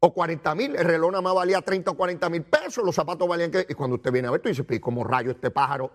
o 0.00 0.14
40 0.14 0.54
mil. 0.54 0.74
El 0.76 0.84
reloj 0.84 1.12
nada 1.12 1.22
más 1.22 1.34
valía 1.34 1.60
30 1.60 1.90
o 1.90 1.96
40 1.96 2.28
mil 2.30 2.42
pesos, 2.42 2.84
los 2.84 2.94
zapatos 2.94 3.28
valían 3.28 3.50
que... 3.50 3.66
Y 3.68 3.74
cuando 3.74 3.96
usted 3.96 4.10
viene 4.10 4.28
a 4.28 4.30
ver, 4.30 4.40
tú 4.40 4.48
dices, 4.48 4.64
pues, 4.66 4.80
¿cómo 4.80 5.04
rayo 5.04 5.30
este 5.30 5.50
pájaro 5.50 5.90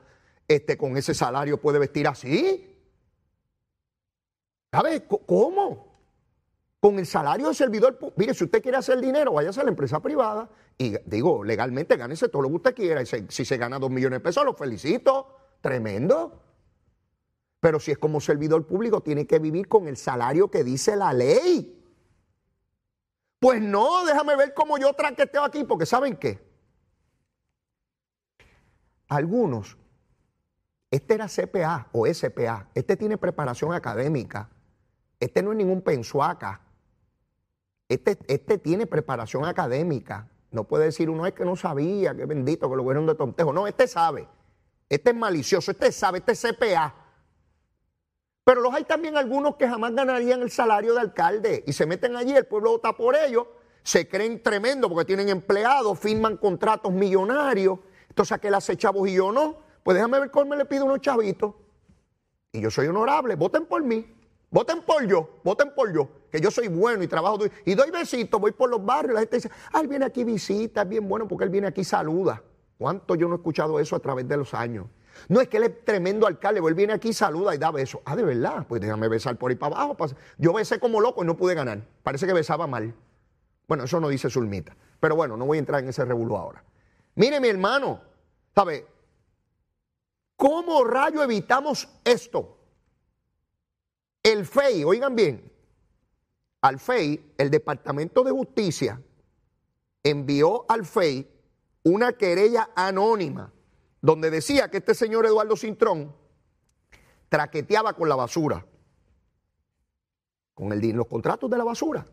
este, 0.47 0.77
con 0.77 0.95
ese 0.95 1.13
salario 1.13 1.59
puede 1.59 1.79
vestir 1.79 2.07
así? 2.07 2.71
¿Sabe 4.71 5.05
cómo? 5.07 5.95
Con 6.79 6.99
el 6.99 7.07
salario 7.07 7.47
de 7.47 7.55
servidor, 7.55 7.97
mire, 8.15 8.33
si 8.35 8.43
usted 8.43 8.61
quiere 8.61 8.77
hacer 8.77 9.01
dinero, 9.01 9.33
váyase 9.33 9.61
a 9.61 9.63
la 9.63 9.71
empresa 9.71 9.99
privada 10.01 10.49
y 10.77 10.95
digo, 11.05 11.43
legalmente 11.43 11.97
gánese 11.97 12.29
todo 12.29 12.43
lo 12.43 12.49
que 12.49 12.55
usted 12.55 12.75
quiera. 12.75 13.01
Y 13.01 13.05
si 13.05 13.45
se 13.45 13.57
gana 13.57 13.79
dos 13.79 13.89
millones 13.89 14.19
de 14.19 14.23
pesos, 14.23 14.45
lo 14.45 14.53
felicito. 14.53 15.35
Tremendo. 15.61 16.43
Pero 17.59 17.79
si 17.79 17.91
es 17.91 17.97
como 17.97 18.21
servidor 18.21 18.67
público, 18.67 19.01
tiene 19.01 19.25
que 19.25 19.39
vivir 19.39 19.67
con 19.67 19.87
el 19.87 19.97
salario 19.97 20.51
que 20.51 20.63
dice 20.63 20.95
la 20.95 21.11
ley. 21.11 21.84
Pues 23.45 23.61
no, 23.61 24.03
déjame 24.05 24.35
ver 24.35 24.55
cómo 24.55 24.79
yo 24.79 24.91
traqueteo 24.93 25.43
aquí, 25.43 25.63
porque 25.63 25.85
¿saben 25.85 26.17
qué? 26.17 26.43
Algunos, 29.07 29.77
este 30.89 31.13
era 31.13 31.27
CPA 31.27 31.87
o 31.91 32.07
SPA, 32.07 32.71
este 32.73 32.97
tiene 32.97 33.19
preparación 33.19 33.71
académica, 33.71 34.49
este 35.19 35.43
no 35.43 35.51
es 35.51 35.57
ningún 35.59 35.83
pensuaca. 35.83 36.59
Este, 37.87 38.17
este 38.27 38.57
tiene 38.57 38.87
preparación 38.87 39.45
académica. 39.45 40.27
No 40.49 40.63
puede 40.63 40.85
decir 40.85 41.11
uno 41.11 41.27
es 41.27 41.33
que 41.33 41.45
no 41.45 41.55
sabía, 41.55 42.15
que 42.15 42.25
bendito, 42.25 42.67
que 42.67 42.75
lo 42.75 42.83
vieron 42.83 43.05
de 43.05 43.13
tontejo. 43.13 43.53
No, 43.53 43.67
este 43.67 43.87
sabe. 43.87 44.27
Este 44.89 45.11
es 45.11 45.15
malicioso, 45.15 45.69
este 45.69 45.91
sabe, 45.91 46.17
este 46.17 46.31
es 46.31 46.41
CPA. 46.41 46.95
Pero 48.45 48.61
los 48.61 48.73
hay 48.75 48.83
también 48.83 49.17
algunos 49.17 49.55
que 49.55 49.67
jamás 49.67 49.93
ganarían 49.95 50.43
el 50.43 50.51
salario 50.51 50.93
de 50.93 51.01
alcalde 51.01 51.63
y 51.65 51.73
se 51.73 51.87
meten 51.87 52.15
allí, 52.15 52.33
el 52.35 52.45
pueblo 52.45 52.69
vota 52.71 52.95
por 52.95 53.15
ellos, 53.15 53.47
se 53.81 54.07
creen 54.07 54.41
tremendo 54.41 54.87
porque 54.87 55.03
tienen 55.03 55.29
empleados, 55.29 55.97
firman 55.97 56.37
contratos 56.37 56.93
millonarios. 56.93 57.79
Entonces 58.07 58.33
aquel 58.33 58.53
hace 58.53 58.77
chavos 58.77 59.09
y 59.09 59.15
yo 59.15 59.31
no. 59.31 59.57
Pues 59.81 59.95
déjame 59.95 60.19
ver 60.19 60.31
cómo 60.31 60.51
me 60.51 60.57
le 60.57 60.65
pido 60.65 60.85
unos 60.85 61.01
chavitos. 61.01 61.55
Y 62.51 62.61
yo 62.61 62.69
soy 62.69 62.87
honorable, 62.87 63.35
voten 63.35 63.65
por 63.65 63.83
mí. 63.83 64.15
Voten 64.51 64.83
por 64.83 65.05
yo, 65.05 65.39
voten 65.43 65.73
por 65.75 65.91
yo, 65.91 66.07
que 66.31 66.39
yo 66.39 66.49
soy 66.49 66.67
bueno 66.69 67.03
y 67.03 67.07
trabajo. 67.07 67.39
Y 67.65 67.73
doy 67.73 67.91
besitos, 67.91 68.39
voy 68.39 68.51
por 68.51 68.69
los 68.69 68.85
barrios, 68.85 69.15
la 69.15 69.19
gente 69.21 69.37
dice, 69.37 69.51
ah, 69.73 69.81
él 69.81 69.87
viene 69.87 70.05
aquí 70.05 70.23
visita, 70.23 70.83
es 70.83 70.87
bien 70.87 71.09
bueno 71.09 71.27
porque 71.27 71.43
él 71.43 71.49
viene 71.49 71.67
aquí 71.67 71.83
saluda. 71.83 72.41
¿Cuánto 72.77 73.15
yo 73.15 73.27
no 73.27 73.35
he 73.35 73.37
escuchado 73.37 73.79
eso 73.79 73.95
a 73.95 73.99
través 73.99 74.27
de 74.27 74.37
los 74.37 74.53
años? 74.53 74.85
No 75.29 75.41
es 75.41 75.47
que 75.47 75.57
él 75.57 75.63
es 75.63 75.85
tremendo 75.85 76.27
alcalde, 76.27 76.61
él 76.65 76.73
viene 76.73 76.93
aquí, 76.93 77.13
saluda 77.13 77.55
y 77.55 77.57
da 77.57 77.71
besos. 77.71 78.01
Ah, 78.05 78.15
de 78.15 78.23
verdad, 78.23 78.65
pues 78.67 78.81
déjame 78.81 79.07
besar 79.07 79.37
por 79.37 79.51
ahí 79.51 79.57
para 79.57 79.75
abajo. 79.75 79.97
Yo 80.37 80.53
besé 80.53 80.79
como 80.79 81.01
loco 81.01 81.23
y 81.23 81.27
no 81.27 81.37
pude 81.37 81.55
ganar. 81.55 81.81
Parece 82.03 82.27
que 82.27 82.33
besaba 82.33 82.67
mal. 82.67 82.93
Bueno, 83.67 83.85
eso 83.85 83.99
no 83.99 84.09
dice 84.09 84.29
Zulmita. 84.29 84.75
Pero 84.99 85.15
bueno, 85.15 85.37
no 85.37 85.45
voy 85.45 85.57
a 85.57 85.59
entrar 85.59 85.81
en 85.81 85.89
ese 85.89 86.05
revuelo 86.05 86.37
ahora. 86.37 86.63
Mire, 87.15 87.39
mi 87.39 87.47
hermano, 87.47 88.01
¿sabe? 88.53 88.87
¿Cómo 90.35 90.83
rayo 90.83 91.23
evitamos 91.23 91.87
esto? 92.03 92.57
El 94.21 94.45
FEI, 94.45 94.83
oigan 94.83 95.15
bien, 95.15 95.51
al 96.61 96.79
FEI, 96.79 97.33
el 97.37 97.51
Departamento 97.51 98.23
de 98.23 98.31
Justicia 98.31 98.99
envió 100.03 100.65
al 100.67 100.85
FEI 100.85 101.29
una 101.83 102.13
querella 102.13 102.69
anónima 102.75 103.53
donde 104.05 104.29
decía 104.29 104.69
que 104.69 104.77
este 104.77 104.93
señor 104.93 105.25
Eduardo 105.25 105.57
Cintrón 105.57 106.15
traqueteaba 107.27 107.93
con 107.93 108.07
la 108.07 108.15
basura, 108.15 108.63
con 110.53 110.71
el, 110.71 110.89
los 110.91 111.07
contratos 111.07 111.49
de 111.49 111.57
la 111.57 111.63
basura. 111.63 112.05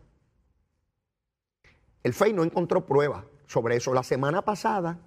El 2.01 2.15
FEI 2.15 2.33
no 2.33 2.43
encontró 2.43 2.83
pruebas 2.83 3.23
sobre 3.45 3.75
eso 3.75 3.93
la 3.93 4.01
semana 4.01 4.43
pasada, 4.43 4.97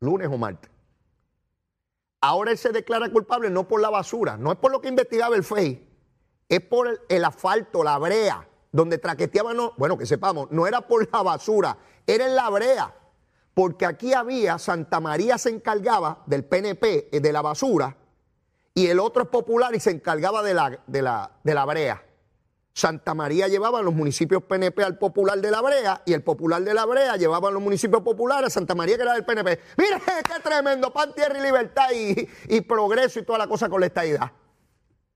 lunes 0.00 0.26
o 0.26 0.36
martes. 0.36 0.72
Ahora 2.20 2.50
él 2.50 2.58
se 2.58 2.72
declara 2.72 3.08
culpable 3.08 3.48
no 3.48 3.68
por 3.68 3.80
la 3.80 3.90
basura, 3.90 4.36
no 4.36 4.50
es 4.50 4.58
por 4.58 4.72
lo 4.72 4.80
que 4.80 4.88
investigaba 4.88 5.36
el 5.36 5.44
FEI, 5.44 5.88
es 6.48 6.60
por 6.62 7.00
el, 7.08 7.24
asfalto, 7.24 7.84
la 7.84 7.96
brea, 7.98 8.48
donde 8.72 8.98
traqueteaban, 8.98 9.56
no, 9.56 9.72
bueno, 9.76 9.96
que 9.96 10.06
sepamos, 10.06 10.50
no 10.50 10.66
era 10.66 10.80
por 10.80 11.08
la 11.12 11.22
basura, 11.22 11.78
era 12.08 12.26
en 12.26 12.34
la 12.34 12.50
brea, 12.50 13.01
porque 13.54 13.86
aquí 13.86 14.14
había, 14.14 14.58
Santa 14.58 15.00
María 15.00 15.38
se 15.38 15.50
encargaba 15.50 16.22
del 16.26 16.44
PNP, 16.44 17.08
eh, 17.12 17.20
de 17.20 17.32
la 17.32 17.42
basura, 17.42 17.96
y 18.74 18.86
el 18.86 18.98
otro 19.00 19.24
es 19.24 19.28
popular 19.28 19.74
y 19.74 19.80
se 19.80 19.90
encargaba 19.90 20.42
de 20.42 20.54
la, 20.54 20.80
de 20.86 21.02
la, 21.02 21.30
de 21.42 21.54
la 21.54 21.64
brea. 21.64 22.02
Santa 22.74 23.12
María 23.12 23.48
llevaba 23.48 23.82
los 23.82 23.92
municipios 23.92 24.42
PNP 24.44 24.82
al 24.82 24.96
popular 24.96 25.38
de 25.38 25.50
la 25.50 25.60
Brea 25.60 26.02
y 26.06 26.14
el 26.14 26.22
popular 26.22 26.62
de 26.62 26.72
la 26.72 26.86
Brea 26.86 27.16
llevaba 27.18 27.48
a 27.48 27.50
los 27.50 27.60
municipios 27.60 28.00
populares 28.00 28.46
a 28.46 28.50
Santa 28.50 28.74
María 28.74 28.96
que 28.96 29.02
era 29.02 29.12
del 29.12 29.26
PNP. 29.26 29.60
Mire 29.76 30.00
qué 30.24 30.40
tremendo, 30.42 30.90
pan, 30.90 31.12
tierra 31.14 31.38
y 31.38 31.42
libertad 31.42 31.90
y, 31.94 32.26
y 32.48 32.60
progreso 32.62 33.18
y 33.18 33.24
toda 33.24 33.38
la 33.38 33.46
cosa 33.46 33.68
con 33.68 33.80
la 33.80 33.88
estadidad. 33.88 34.32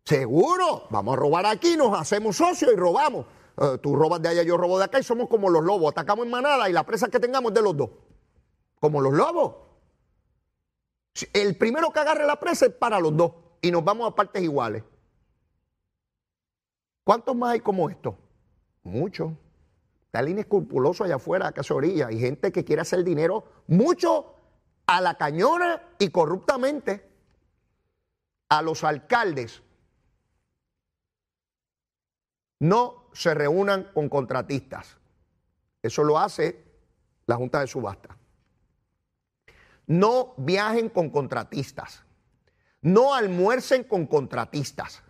Seguro, 0.05 0.87
vamos 0.91 1.15
a 1.15 1.17
robar 1.17 1.47
aquí, 1.47 1.79
nos 1.79 1.99
hacemos 1.99 2.37
socios 2.37 2.71
y 2.73 2.77
robamos. 2.77 3.25
Eh, 3.59 3.79
tú 3.83 3.97
robas 3.97 4.21
de 4.21 4.29
allá, 4.29 4.43
yo 4.43 4.57
robo 4.59 4.79
de 4.79 4.85
acá 4.85 4.99
y 4.99 5.03
somos 5.03 5.29
como 5.29 5.49
los 5.49 5.65
lobos. 5.65 5.93
Atacamos 5.93 6.27
en 6.27 6.31
manada 6.31 6.69
y 6.69 6.73
la 6.73 6.85
presa 6.85 7.09
que 7.09 7.19
tengamos 7.19 7.53
es 7.53 7.55
de 7.55 7.63
los 7.63 7.77
dos. 7.77 7.91
Como 8.87 9.01
los 9.01 9.15
lobos. 9.15 9.57
El 11.33 11.57
primero 11.57 11.91
que 11.91 11.99
agarre 11.99 12.25
la 12.25 12.39
presa 12.39 12.67
es 12.67 12.73
para 12.73 13.01
los 13.01 13.17
dos 13.17 13.33
y 13.61 13.73
nos 13.73 13.83
vamos 13.83 14.09
a 14.09 14.15
partes 14.15 14.41
iguales. 14.45 14.85
¿Cuántos 17.03 17.35
más 17.35 17.55
hay 17.55 17.61
como 17.63 17.91
esto? 17.91 18.17
Muchos. 18.85 19.33
Está 20.05 20.23
inescrupuloso 20.23 21.03
allá 21.03 21.17
afuera, 21.17 21.53
a 21.53 21.75
orilla. 21.75 22.07
Hay 22.07 22.21
gente 22.21 22.53
que 22.53 22.65
quiere 22.65 22.83
hacer 22.83 23.03
dinero 23.03 23.43
mucho 23.67 24.37
a 24.87 25.01
la 25.01 25.19
cañona 25.19 25.83
y 25.99 26.11
corruptamente. 26.11 27.11
A 28.51 28.63
los 28.63 28.85
alcaldes 28.85 29.65
no 32.61 33.09
se 33.13 33.35
reúnan 33.35 33.91
con 33.93 34.09
contratistas. 34.09 34.97
Eso 35.83 36.05
lo 36.05 36.21
hace 36.21 36.65
la 37.27 37.35
Junta 37.35 37.59
de 37.59 37.67
Subasta. 37.67 38.17
No 39.87 40.35
viajen 40.37 40.89
con 40.89 41.11
contratistas. 41.11 42.05
No 42.83 43.15
almuercen 43.15 43.85
con 43.85 44.07
contratistas. 44.07 45.03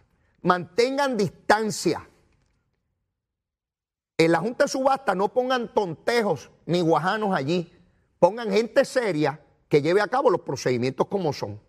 Mantengan 0.42 1.16
distancia. 1.16 2.08
En 4.18 4.32
la 4.32 4.38
Junta 4.38 4.64
de 4.64 4.68
Subasta 4.68 5.14
no 5.14 5.32
pongan 5.32 5.72
tontejos 5.74 6.50
ni 6.64 6.80
guajanos 6.80 7.34
allí. 7.34 7.72
Pongan 8.18 8.50
gente 8.50 8.84
seria 8.84 9.40
que 9.68 9.82
lleve 9.82 10.00
a 10.00 10.08
cabo 10.08 10.30
los 10.30 10.40
procedimientos 10.42 11.06
como 11.08 11.32
son 11.32 11.60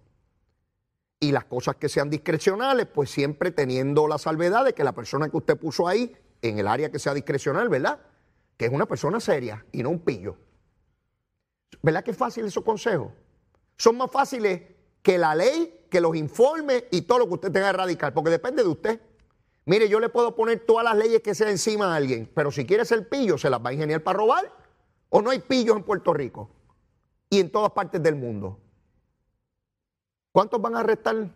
y 1.19 1.31
las 1.31 1.45
cosas 1.45 1.75
que 1.77 1.89
sean 1.89 2.09
discrecionales, 2.09 2.87
pues 2.87 3.09
siempre 3.09 3.51
teniendo 3.51 4.07
la 4.07 4.17
salvedad 4.17 4.65
de 4.65 4.73
que 4.73 4.83
la 4.83 4.93
persona 4.93 5.29
que 5.29 5.37
usted 5.37 5.57
puso 5.57 5.87
ahí, 5.87 6.15
en 6.41 6.59
el 6.59 6.67
área 6.67 6.91
que 6.91 6.99
sea 6.99 7.13
discrecional, 7.13 7.69
¿verdad? 7.69 7.99
Que 8.55 8.65
es 8.65 8.71
una 8.71 8.85
persona 8.85 9.19
seria 9.19 9.65
y 9.71 9.81
no 9.81 9.89
un 9.89 9.99
pillo. 9.99 10.37
¿Verdad 11.81 12.03
que 12.03 12.11
es 12.11 12.17
fácil 12.17 12.45
esos 12.45 12.63
consejos? 12.63 13.11
Son 13.77 13.97
más 13.97 14.11
fáciles 14.11 14.61
que 15.01 15.17
la 15.17 15.35
ley 15.35 15.85
que 15.89 16.01
los 16.01 16.15
informe 16.15 16.85
y 16.91 17.01
todo 17.01 17.19
lo 17.19 17.27
que 17.27 17.33
usted 17.35 17.51
tenga 17.51 17.71
que 17.71 17.77
radical, 17.77 18.13
porque 18.13 18.29
depende 18.29 18.63
de 18.63 18.69
usted. 18.69 19.01
Mire, 19.65 19.89
yo 19.89 19.99
le 19.99 20.09
puedo 20.09 20.35
poner 20.35 20.65
todas 20.65 20.83
las 20.83 20.95
leyes 20.97 21.21
que 21.21 21.35
sea 21.35 21.49
encima 21.49 21.93
a 21.93 21.95
alguien, 21.95 22.29
pero 22.33 22.51
si 22.51 22.65
quiere 22.65 22.85
ser 22.85 23.07
pillo, 23.09 23.37
se 23.37 23.49
las 23.49 23.63
va 23.63 23.69
a 23.69 23.73
ingeniar 23.73 24.03
para 24.03 24.17
robar. 24.17 24.51
¿O 25.09 25.21
no 25.21 25.29
hay 25.29 25.39
pillos 25.39 25.75
en 25.77 25.83
Puerto 25.83 26.13
Rico? 26.13 26.49
Y 27.29 27.39
en 27.39 27.51
todas 27.51 27.71
partes 27.71 28.01
del 28.01 28.15
mundo. 28.15 28.59
¿Cuántos 30.31 30.61
van 30.61 30.75
a 30.75 30.79
arrestar? 30.79 31.29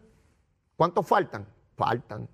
¿Cuántos 0.75 1.07
faltan? 1.07 1.47
Faltan. 1.75 2.27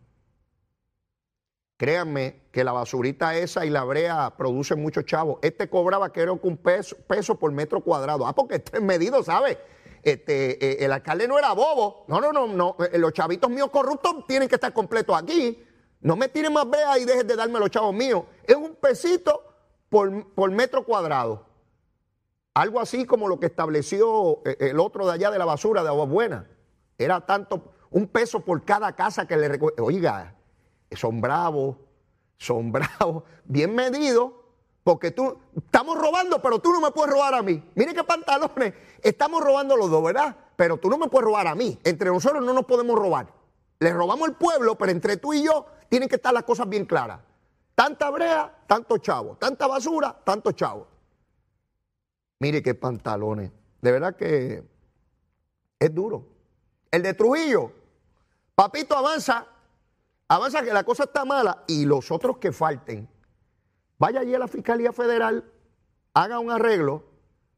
Créanme 1.78 2.42
que 2.52 2.64
la 2.64 2.72
basurita 2.72 3.38
esa 3.38 3.64
y 3.64 3.70
la 3.70 3.84
brea 3.84 4.36
producen 4.36 4.82
muchos 4.82 5.06
chavos. 5.06 5.38
Este 5.44 5.70
cobraba 5.70 6.12
creo 6.12 6.42
que 6.42 6.48
un 6.48 6.58
peso, 6.58 7.36
por 7.36 7.52
metro 7.52 7.82
cuadrado. 7.82 8.26
Ah, 8.26 8.34
porque 8.34 8.56
este 8.56 8.78
es 8.78 8.84
medido, 8.84 9.22
¿sabe? 9.24 9.60
Este, 10.02 10.66
eh, 10.66 10.84
el 10.86 10.92
alcalde 10.92 11.28
no 11.28 11.38
era 11.38 11.54
bobo. 11.54 12.06
No, 12.08 12.20
no, 12.20 12.32
no, 12.32 12.48
no. 12.48 12.76
Eh, 12.92 12.98
los 12.98 13.14
chavitos 13.14 13.52
míos 13.52 13.70
corruptos 13.72 14.26
tienen 14.28 14.50
que 14.50 14.56
estar 14.56 14.74
completos 14.74 15.16
aquí. 15.16 15.64
No 16.02 16.16
me 16.16 16.30
tiren 16.30 16.52
más 16.52 16.68
brea 16.68 16.98
y 16.98 17.06
dejen 17.06 17.28
de 17.28 17.36
darme 17.36 17.60
los 17.60 17.70
chavos 17.70 17.94
míos. 17.94 18.24
Es 18.44 18.56
un 18.56 18.74
pesito 18.76 19.44
por, 19.90 20.52
metro 20.52 20.84
cuadrado. 20.84 21.46
Algo 22.56 22.80
así 22.80 23.06
como 23.06 23.28
lo 23.28 23.40
que 23.40 23.46
estableció 23.46 24.42
eh, 24.46 24.58
el 24.62 24.80
otro 24.80 25.06
de 25.06 25.14
allá 25.14 25.30
de 25.30 25.38
la 25.38 25.46
basura 25.46 25.84
de 25.84 25.90
Agua 25.90 26.06
Buena. 26.06 26.50
Era 26.98 27.24
tanto, 27.24 27.72
un 27.92 28.08
peso 28.08 28.40
por 28.40 28.66
cada 28.66 28.96
casa 28.96 29.28
que 29.28 29.38
le 29.38 29.60
Oiga, 29.80 30.37
son 30.92 31.22
bravos, 31.22 31.78
son 32.38 32.72
bravos, 32.74 33.24
bien 33.46 33.74
medidos, 33.76 34.32
porque 34.84 35.12
tú, 35.12 35.38
estamos 35.56 35.98
robando, 35.98 36.42
pero 36.42 36.60
tú 36.60 36.72
no 36.72 36.80
me 36.80 36.92
puedes 36.92 37.14
robar 37.14 37.34
a 37.34 37.42
mí. 37.42 37.62
Mire 37.76 37.94
qué 37.94 38.04
pantalones, 38.04 38.74
estamos 39.02 39.44
robando 39.44 39.76
los 39.76 39.90
dos, 39.90 40.04
¿verdad? 40.04 40.36
Pero 40.56 40.78
tú 40.78 40.90
no 40.90 40.98
me 40.98 41.08
puedes 41.08 41.26
robar 41.26 41.48
a 41.48 41.56
mí. 41.56 41.78
Entre 41.84 42.10
nosotros 42.10 42.44
no 42.44 42.54
nos 42.54 42.66
podemos 42.66 42.98
robar. 42.98 43.28
Le 43.80 43.94
robamos 43.94 44.30
al 44.30 44.36
pueblo, 44.36 44.76
pero 44.76 44.92
entre 44.92 45.18
tú 45.18 45.34
y 45.34 45.44
yo 45.44 45.66
tienen 45.90 46.10
que 46.10 46.16
estar 46.16 46.34
las 46.34 46.44
cosas 46.44 46.68
bien 46.68 46.86
claras. 46.86 47.20
Tanta 47.76 48.10
brea, 48.10 48.64
tanto 48.66 48.98
chavo. 48.98 49.36
Tanta 49.36 49.68
basura, 49.68 50.18
tanto 50.24 50.52
chavo. 50.54 50.88
Mire 52.40 52.64
qué 52.64 52.74
pantalones. 52.74 53.52
De 53.82 53.92
verdad 53.92 54.16
que 54.16 54.64
es 55.80 55.94
duro. 55.94 56.26
El 56.90 57.04
de 57.04 57.14
Trujillo, 57.14 57.72
papito 58.56 58.96
avanza, 58.96 59.46
avanza 60.28 60.64
que 60.64 60.74
la 60.74 60.84
cosa 60.84 61.04
está 61.04 61.26
mala 61.26 61.64
y 61.68 61.86
los 61.86 62.12
otros 62.12 62.38
que 62.38 62.52
falten. 62.52 63.10
Vaya 63.98 64.22
allí 64.22 64.36
a 64.36 64.40
la 64.40 64.48
Fiscalía 64.48 64.92
Federal, 64.92 65.52
haga 66.14 66.40
un 66.40 66.52
arreglo, 66.52 67.06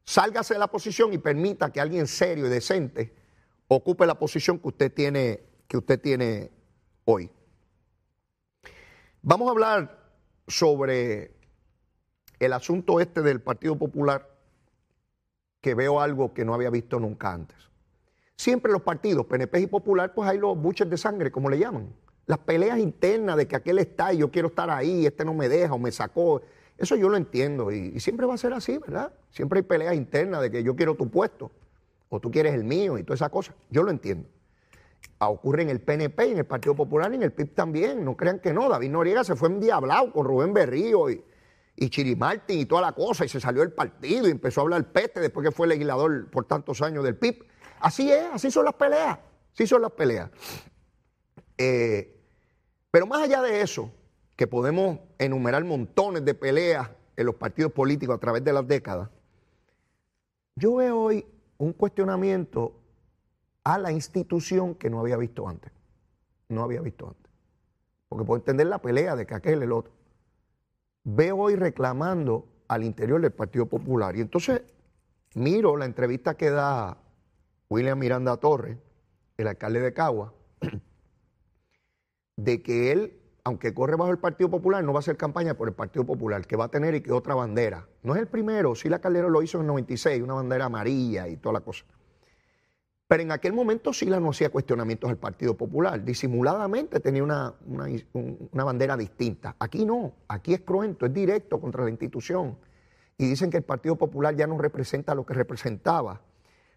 sálgase 0.04 0.54
de 0.54 0.60
la 0.60 0.68
posición 0.68 1.12
y 1.12 1.18
permita 1.18 1.70
que 1.70 1.80
alguien 1.80 2.06
serio 2.06 2.46
y 2.46 2.48
decente 2.48 3.14
ocupe 3.68 4.06
la 4.06 4.18
posición 4.18 4.58
que 4.58 4.68
usted 4.68 4.92
tiene, 4.92 5.40
que 5.68 5.76
usted 5.76 6.00
tiene 6.00 6.50
hoy. 7.04 7.30
Vamos 9.22 9.48
a 9.48 9.50
hablar 9.50 10.00
sobre 10.48 11.36
el 12.38 12.52
asunto 12.52 13.00
este 13.00 13.20
del 13.20 13.40
Partido 13.40 13.76
Popular, 13.76 14.28
que 15.60 15.74
veo 15.74 16.00
algo 16.00 16.32
que 16.32 16.44
no 16.44 16.54
había 16.54 16.70
visto 16.70 16.98
nunca 16.98 17.32
antes. 17.32 17.56
Siempre 18.34 18.72
los 18.72 18.80
partidos, 18.80 19.26
PNP 19.26 19.60
y 19.60 19.66
Popular, 19.66 20.14
pues 20.14 20.28
hay 20.30 20.38
los 20.38 20.56
buches 20.56 20.88
de 20.88 20.96
sangre, 20.96 21.30
como 21.30 21.50
le 21.50 21.58
llaman. 21.58 21.94
Las 22.26 22.38
peleas 22.38 22.78
internas 22.78 23.36
de 23.36 23.48
que 23.48 23.56
aquel 23.56 23.78
está 23.78 24.12
y 24.12 24.18
yo 24.18 24.30
quiero 24.30 24.48
estar 24.48 24.70
ahí, 24.70 25.06
este 25.06 25.24
no 25.24 25.34
me 25.34 25.48
deja 25.48 25.74
o 25.74 25.78
me 25.78 25.92
sacó. 25.92 26.42
Eso 26.78 26.96
yo 26.96 27.08
lo 27.08 27.16
entiendo 27.16 27.70
y, 27.70 27.98
siempre 28.00 28.26
va 28.26 28.34
a 28.34 28.38
ser 28.38 28.52
así, 28.52 28.78
¿verdad? 28.78 29.12
Siempre 29.30 29.58
hay 29.58 29.62
peleas 29.64 29.94
internas 29.94 30.40
de 30.42 30.50
que 30.50 30.62
yo 30.62 30.76
quiero 30.76 30.94
tu 30.94 31.10
puesto 31.10 31.50
o 32.08 32.20
tú 32.20 32.30
quieres 32.30 32.54
el 32.54 32.64
mío 32.64 32.98
y 32.98 33.02
toda 33.02 33.14
esa 33.16 33.28
cosa. 33.28 33.54
Yo 33.70 33.82
lo 33.82 33.90
entiendo 33.90 34.28
ocurre 35.28 35.62
en 35.62 35.70
el 35.70 35.80
PNP 35.80 36.32
en 36.32 36.38
el 36.38 36.46
Partido 36.46 36.74
Popular 36.74 37.12
y 37.12 37.16
en 37.16 37.22
el 37.22 37.32
PIB 37.32 37.54
también. 37.54 38.04
No 38.04 38.16
crean 38.16 38.38
que 38.38 38.52
no. 38.52 38.68
David 38.68 38.90
Noriega 38.90 39.24
se 39.24 39.36
fue 39.36 39.48
endiablado 39.48 40.12
con 40.12 40.24
Rubén 40.24 40.54
Berrío 40.54 41.10
y, 41.10 41.22
y 41.76 41.90
y 42.48 42.66
toda 42.66 42.80
la 42.82 42.92
cosa 42.92 43.24
y 43.24 43.28
se 43.28 43.40
salió 43.40 43.60
del 43.60 43.72
partido 43.72 44.28
y 44.28 44.30
empezó 44.30 44.60
a 44.60 44.64
hablar 44.64 44.84
peste 44.92 45.20
después 45.20 45.46
que 45.46 45.52
fue 45.52 45.66
legislador 45.66 46.30
por 46.30 46.44
tantos 46.46 46.80
años 46.82 47.04
del 47.04 47.16
PIB. 47.16 47.44
Así 47.80 48.10
es, 48.10 48.24
así 48.32 48.50
son 48.50 48.64
las 48.64 48.74
peleas. 48.74 49.18
Así 49.52 49.66
son 49.66 49.82
las 49.82 49.92
peleas. 49.92 50.30
Eh, 51.62 52.16
pero 52.90 53.06
más 53.06 53.20
allá 53.20 53.42
de 53.42 53.60
eso, 53.60 53.92
que 54.34 54.46
podemos 54.46 54.98
enumerar 55.18 55.62
montones 55.62 56.24
de 56.24 56.32
peleas 56.32 56.88
en 57.18 57.26
los 57.26 57.34
partidos 57.34 57.70
políticos 57.72 58.16
a 58.16 58.18
través 58.18 58.42
de 58.42 58.54
las 58.54 58.66
décadas, 58.66 59.10
yo 60.56 60.76
veo 60.76 60.98
hoy 60.98 61.26
un 61.58 61.74
cuestionamiento 61.74 62.72
a 63.62 63.76
la 63.76 63.92
institución 63.92 64.74
que 64.74 64.88
no 64.88 65.00
había 65.00 65.18
visto 65.18 65.46
antes. 65.46 65.70
No 66.48 66.62
había 66.62 66.80
visto 66.80 67.08
antes. 67.08 67.30
Porque 68.08 68.24
puedo 68.24 68.38
entender 68.38 68.66
la 68.66 68.78
pelea 68.78 69.14
de 69.14 69.26
que 69.26 69.34
aquel 69.34 69.62
el 69.62 69.72
otro. 69.72 69.92
Veo 71.04 71.36
hoy 71.36 71.56
reclamando 71.56 72.48
al 72.68 72.84
interior 72.84 73.20
del 73.20 73.32
Partido 73.32 73.66
Popular. 73.66 74.16
Y 74.16 74.22
entonces 74.22 74.62
miro 75.34 75.76
la 75.76 75.84
entrevista 75.84 76.38
que 76.38 76.48
da 76.48 76.96
William 77.68 77.98
Miranda 77.98 78.38
Torres, 78.38 78.78
el 79.36 79.46
alcalde 79.46 79.80
de 79.80 79.92
Cagua, 79.92 80.32
de 82.44 82.62
que 82.62 82.92
él, 82.92 83.12
aunque 83.44 83.74
corre 83.74 83.96
bajo 83.96 84.10
el 84.10 84.18
Partido 84.18 84.50
Popular, 84.50 84.82
no 84.82 84.92
va 84.92 84.98
a 84.98 85.00
hacer 85.00 85.16
campaña 85.16 85.54
por 85.54 85.68
el 85.68 85.74
Partido 85.74 86.04
Popular, 86.04 86.46
que 86.46 86.56
va 86.56 86.66
a 86.66 86.68
tener 86.68 86.94
y 86.94 87.00
que 87.00 87.12
otra 87.12 87.34
bandera. 87.34 87.86
No 88.02 88.14
es 88.14 88.20
el 88.20 88.28
primero, 88.28 88.74
sí 88.74 88.88
la 88.88 89.00
Calderón 89.00 89.32
lo 89.32 89.42
hizo 89.42 89.58
en 89.58 89.62
el 89.62 89.68
96, 89.68 90.22
una 90.22 90.34
bandera 90.34 90.66
amarilla 90.66 91.28
y 91.28 91.36
toda 91.36 91.54
la 91.54 91.60
cosa. 91.60 91.84
Pero 93.06 93.24
en 93.24 93.32
aquel 93.32 93.52
momento 93.52 93.92
Sila 93.92 94.20
no 94.20 94.30
hacía 94.30 94.50
cuestionamientos 94.50 95.10
al 95.10 95.16
Partido 95.16 95.56
Popular. 95.56 96.04
Disimuladamente 96.04 97.00
tenía 97.00 97.24
una, 97.24 97.54
bandera 98.52 98.96
distinta. 98.96 99.56
Aquí 99.58 99.84
no, 99.84 100.12
aquí 100.28 100.54
es 100.54 100.60
cruento, 100.60 101.06
es 101.06 101.12
directo 101.12 101.60
contra 101.60 101.82
la 101.82 101.90
institución. 101.90 102.56
Y 103.18 103.26
dicen 103.26 103.50
que 103.50 103.56
el 103.56 103.64
Partido 103.64 103.96
Popular 103.96 104.36
ya 104.36 104.46
no 104.46 104.56
representa 104.56 105.14
lo 105.16 105.26
que 105.26 105.34
representaba. 105.34 106.20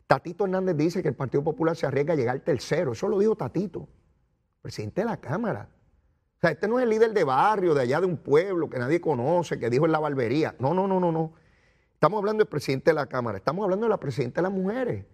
Tatito 0.08 0.46
Hernández 0.46 0.76
dice 0.76 1.04
que 1.04 1.10
el 1.10 1.16
Partido 1.16 1.44
Popular 1.44 1.76
se 1.76 1.86
arriesga 1.86 2.14
a 2.14 2.16
llegar 2.18 2.40
tercero. 2.40 2.94
Eso 2.94 3.08
lo 3.08 3.20
dijo 3.20 3.36
Tatito, 3.36 3.88
presidente 4.64 5.02
de 5.02 5.06
la 5.06 5.18
Cámara. 5.18 5.70
O 6.38 6.40
sea, 6.40 6.52
este 6.52 6.68
no 6.68 6.80
es 6.80 6.84
el 6.84 6.90
líder 6.90 7.14
de 7.14 7.24
barrio, 7.24 7.74
de 7.74 7.82
allá 7.82 8.00
de 8.00 8.08
un 8.08 8.18
pueblo 8.18 8.70
que 8.70 8.80
nadie 8.80 9.00
conoce, 9.00 9.60
que 9.60 9.70
dijo 9.70 9.86
en 9.86 9.92
la 9.92 10.00
barbería. 10.00 10.56
No, 10.58 10.74
no, 10.74 10.88
no, 10.88 11.00
no, 11.00 11.12
no. 11.12 11.34
Estamos 11.94 12.18
hablando 12.18 12.44
del 12.44 12.50
presidente 12.50 12.92
de 12.92 12.96
la 12.96 13.06
Cámara, 13.06 13.38
estamos 13.38 13.64
hablando 13.64 13.86
de 13.86 13.90
la 13.90 14.00
presidenta 14.00 14.42
de 14.42 14.44
las 14.44 14.52
mujeres 14.52 15.06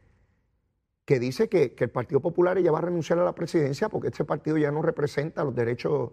que 1.06 1.20
dice 1.20 1.50
que, 1.50 1.76
el 1.76 1.90
Partido 1.90 2.20
Popular 2.20 2.60
ya 2.60 2.72
va 2.72 2.78
a 2.78 2.82
renunciar 2.82 3.18
a 3.18 3.24
la 3.24 3.34
presidencia 3.34 3.90
porque 3.90 4.10
este 4.10 4.24
partido 4.24 4.58
ya 4.58 4.72
no 4.72 4.84
representa 4.84 5.44
los 5.44 5.56
derechos 5.56 6.12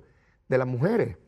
de 0.48 0.56
las 0.56 0.66
mujeres. 0.66 1.18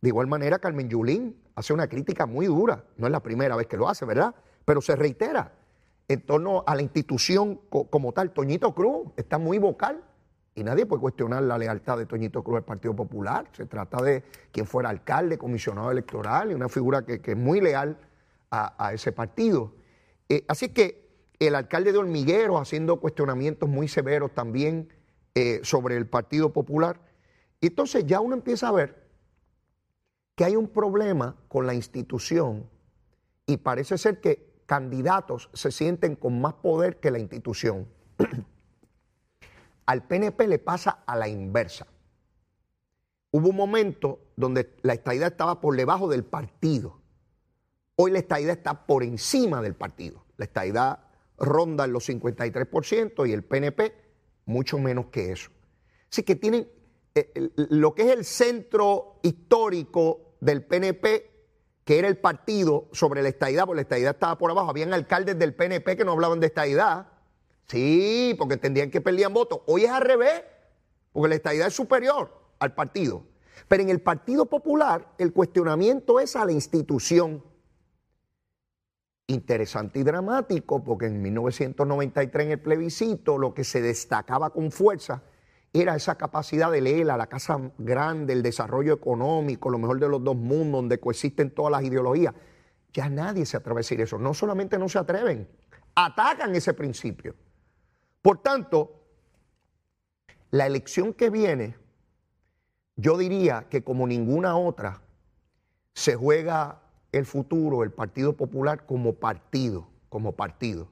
De 0.00 0.08
igual 0.08 0.28
manera, 0.28 0.60
Carmen 0.60 0.88
Yulín 0.88 1.36
hace 1.56 1.72
una 1.72 1.88
crítica 1.88 2.26
muy 2.26 2.46
dura, 2.46 2.84
no 2.96 3.06
es 3.06 3.12
la 3.12 3.20
primera 3.20 3.56
vez 3.56 3.66
que 3.66 3.76
lo 3.76 3.88
hace, 3.88 4.04
¿verdad? 4.04 4.36
Pero 4.64 4.80
se 4.80 4.94
reitera 4.94 5.52
en 6.06 6.24
torno 6.24 6.62
a 6.64 6.76
la 6.76 6.82
institución 6.82 7.56
como 7.68 8.12
tal. 8.12 8.30
Toñito 8.30 8.72
Cruz 8.72 9.08
está 9.16 9.38
muy 9.38 9.58
vocal 9.58 10.04
y 10.58 10.64
nadie 10.64 10.86
puede 10.86 11.00
cuestionar 11.00 11.44
la 11.44 11.56
lealtad 11.56 11.98
de 11.98 12.06
Toñito 12.06 12.42
Cruz 12.42 12.56
al 12.56 12.64
Partido 12.64 12.96
Popular. 12.96 13.48
Se 13.52 13.66
trata 13.66 14.02
de 14.02 14.24
quien 14.50 14.66
fuera 14.66 14.88
alcalde, 14.88 15.38
comisionado 15.38 15.92
electoral 15.92 16.50
y 16.50 16.54
una 16.54 16.68
figura 16.68 17.06
que, 17.06 17.20
es 17.24 17.36
muy 17.36 17.60
leal 17.60 17.96
a, 18.50 18.92
ese 18.92 19.12
partido. 19.12 19.72
Eh, 20.28 20.44
así 20.48 20.70
que 20.70 21.06
el 21.38 21.54
alcalde 21.54 21.92
de 21.92 21.98
Hormiguero 21.98 22.58
haciendo 22.58 22.98
cuestionamientos 22.98 23.68
muy 23.68 23.86
severos 23.86 24.34
también 24.34 24.88
eh, 25.36 25.60
sobre 25.62 25.96
el 25.96 26.08
Partido 26.08 26.52
Popular. 26.52 27.00
Y 27.60 27.68
entonces 27.68 28.04
ya 28.04 28.18
uno 28.18 28.34
empieza 28.34 28.66
a 28.66 28.72
ver 28.72 29.06
que 30.34 30.44
hay 30.44 30.56
un 30.56 30.66
problema 30.66 31.36
con 31.46 31.68
la 31.68 31.74
institución 31.74 32.68
y 33.46 33.58
parece 33.58 33.96
ser 33.96 34.20
que 34.20 34.62
candidatos 34.66 35.50
se 35.52 35.70
sienten 35.70 36.16
con 36.16 36.40
más 36.40 36.54
poder 36.54 36.98
que 36.98 37.12
la 37.12 37.20
institución. 37.20 37.86
Al 39.88 40.02
PNP 40.02 40.46
le 40.46 40.58
pasa 40.58 41.02
a 41.06 41.16
la 41.16 41.28
inversa. 41.28 41.86
Hubo 43.30 43.48
un 43.48 43.56
momento 43.56 44.20
donde 44.36 44.76
la 44.82 44.92
estadidad 44.92 45.28
estaba 45.28 45.62
por 45.62 45.74
debajo 45.74 46.08
del 46.08 46.24
partido. 46.24 47.00
Hoy 47.96 48.10
la 48.10 48.18
estadidad 48.18 48.58
está 48.58 48.86
por 48.86 49.02
encima 49.02 49.62
del 49.62 49.74
partido. 49.74 50.26
La 50.36 50.44
estadidad 50.44 50.98
ronda 51.38 51.86
los 51.86 52.06
53% 52.06 53.26
y 53.26 53.32
el 53.32 53.44
PNP 53.44 53.94
mucho 54.44 54.78
menos 54.78 55.06
que 55.06 55.32
eso. 55.32 55.50
Así 56.12 56.22
que 56.22 56.36
tienen 56.36 56.68
eh, 57.14 57.50
lo 57.56 57.94
que 57.94 58.02
es 58.02 58.10
el 58.10 58.26
centro 58.26 59.20
histórico 59.22 60.36
del 60.42 60.66
PNP, 60.66 61.30
que 61.84 61.98
era 61.98 62.08
el 62.08 62.18
partido 62.18 62.90
sobre 62.92 63.22
la 63.22 63.30
estadidad, 63.30 63.64
porque 63.64 63.76
la 63.76 63.82
estadidad 63.82 64.14
estaba 64.16 64.36
por 64.36 64.50
abajo. 64.50 64.68
Habían 64.68 64.92
alcaldes 64.92 65.38
del 65.38 65.54
PNP 65.54 65.96
que 65.96 66.04
no 66.04 66.12
hablaban 66.12 66.40
de 66.40 66.48
estadidad. 66.48 67.08
Sí, 67.68 68.34
porque 68.38 68.54
entendían 68.54 68.90
que 68.90 69.00
perdían 69.00 69.34
votos. 69.34 69.60
Hoy 69.66 69.84
es 69.84 69.90
al 69.90 70.00
revés, 70.00 70.42
porque 71.12 71.28
la 71.28 71.34
estadidad 71.34 71.66
es 71.66 71.74
superior 71.74 72.32
al 72.58 72.74
partido. 72.74 73.24
Pero 73.68 73.82
en 73.82 73.90
el 73.90 74.00
Partido 74.00 74.46
Popular 74.46 75.14
el 75.18 75.32
cuestionamiento 75.32 76.20
es 76.20 76.36
a 76.36 76.44
la 76.44 76.52
institución. 76.52 77.44
interesante 79.30 79.98
y 79.98 80.04
dramático 80.04 80.82
porque 80.82 81.04
en 81.04 81.20
1993 81.20 82.46
en 82.46 82.52
el 82.52 82.60
plebiscito 82.60 83.36
lo 83.36 83.52
que 83.52 83.62
se 83.62 83.82
destacaba 83.82 84.48
con 84.48 84.72
fuerza 84.72 85.22
era 85.74 85.94
esa 85.94 86.14
capacidad 86.14 86.72
de 86.72 86.80
leer 86.80 87.10
a 87.10 87.18
la 87.18 87.26
casa 87.26 87.60
grande, 87.76 88.32
el 88.32 88.42
desarrollo 88.42 88.94
económico, 88.94 89.68
lo 89.68 89.78
mejor 89.78 90.00
de 90.00 90.08
los 90.08 90.24
dos 90.24 90.34
mundos, 90.34 90.80
donde 90.80 90.98
coexisten 90.98 91.50
todas 91.50 91.72
las 91.72 91.82
ideologías. 91.82 92.32
Ya 92.94 93.10
nadie 93.10 93.44
se 93.44 93.58
atreve 93.58 93.80
a 93.80 93.80
decir 93.80 94.00
eso. 94.00 94.16
No 94.16 94.32
solamente 94.32 94.78
no 94.78 94.88
se 94.88 94.98
atreven, 94.98 95.46
atacan 95.94 96.54
ese 96.54 96.72
principio. 96.72 97.34
Por 98.22 98.42
tanto, 98.42 98.98
la 100.50 100.66
elección 100.66 101.14
que 101.14 101.30
viene, 101.30 101.76
yo 102.96 103.16
diría 103.16 103.66
que 103.68 103.82
como 103.82 104.06
ninguna 104.06 104.56
otra, 104.56 105.02
se 105.92 106.16
juega 106.16 106.82
el 107.12 107.26
futuro 107.26 107.82
el 107.82 107.90
Partido 107.90 108.36
Popular 108.36 108.86
como 108.86 109.14
partido, 109.14 109.88
como 110.08 110.32
partido. 110.32 110.88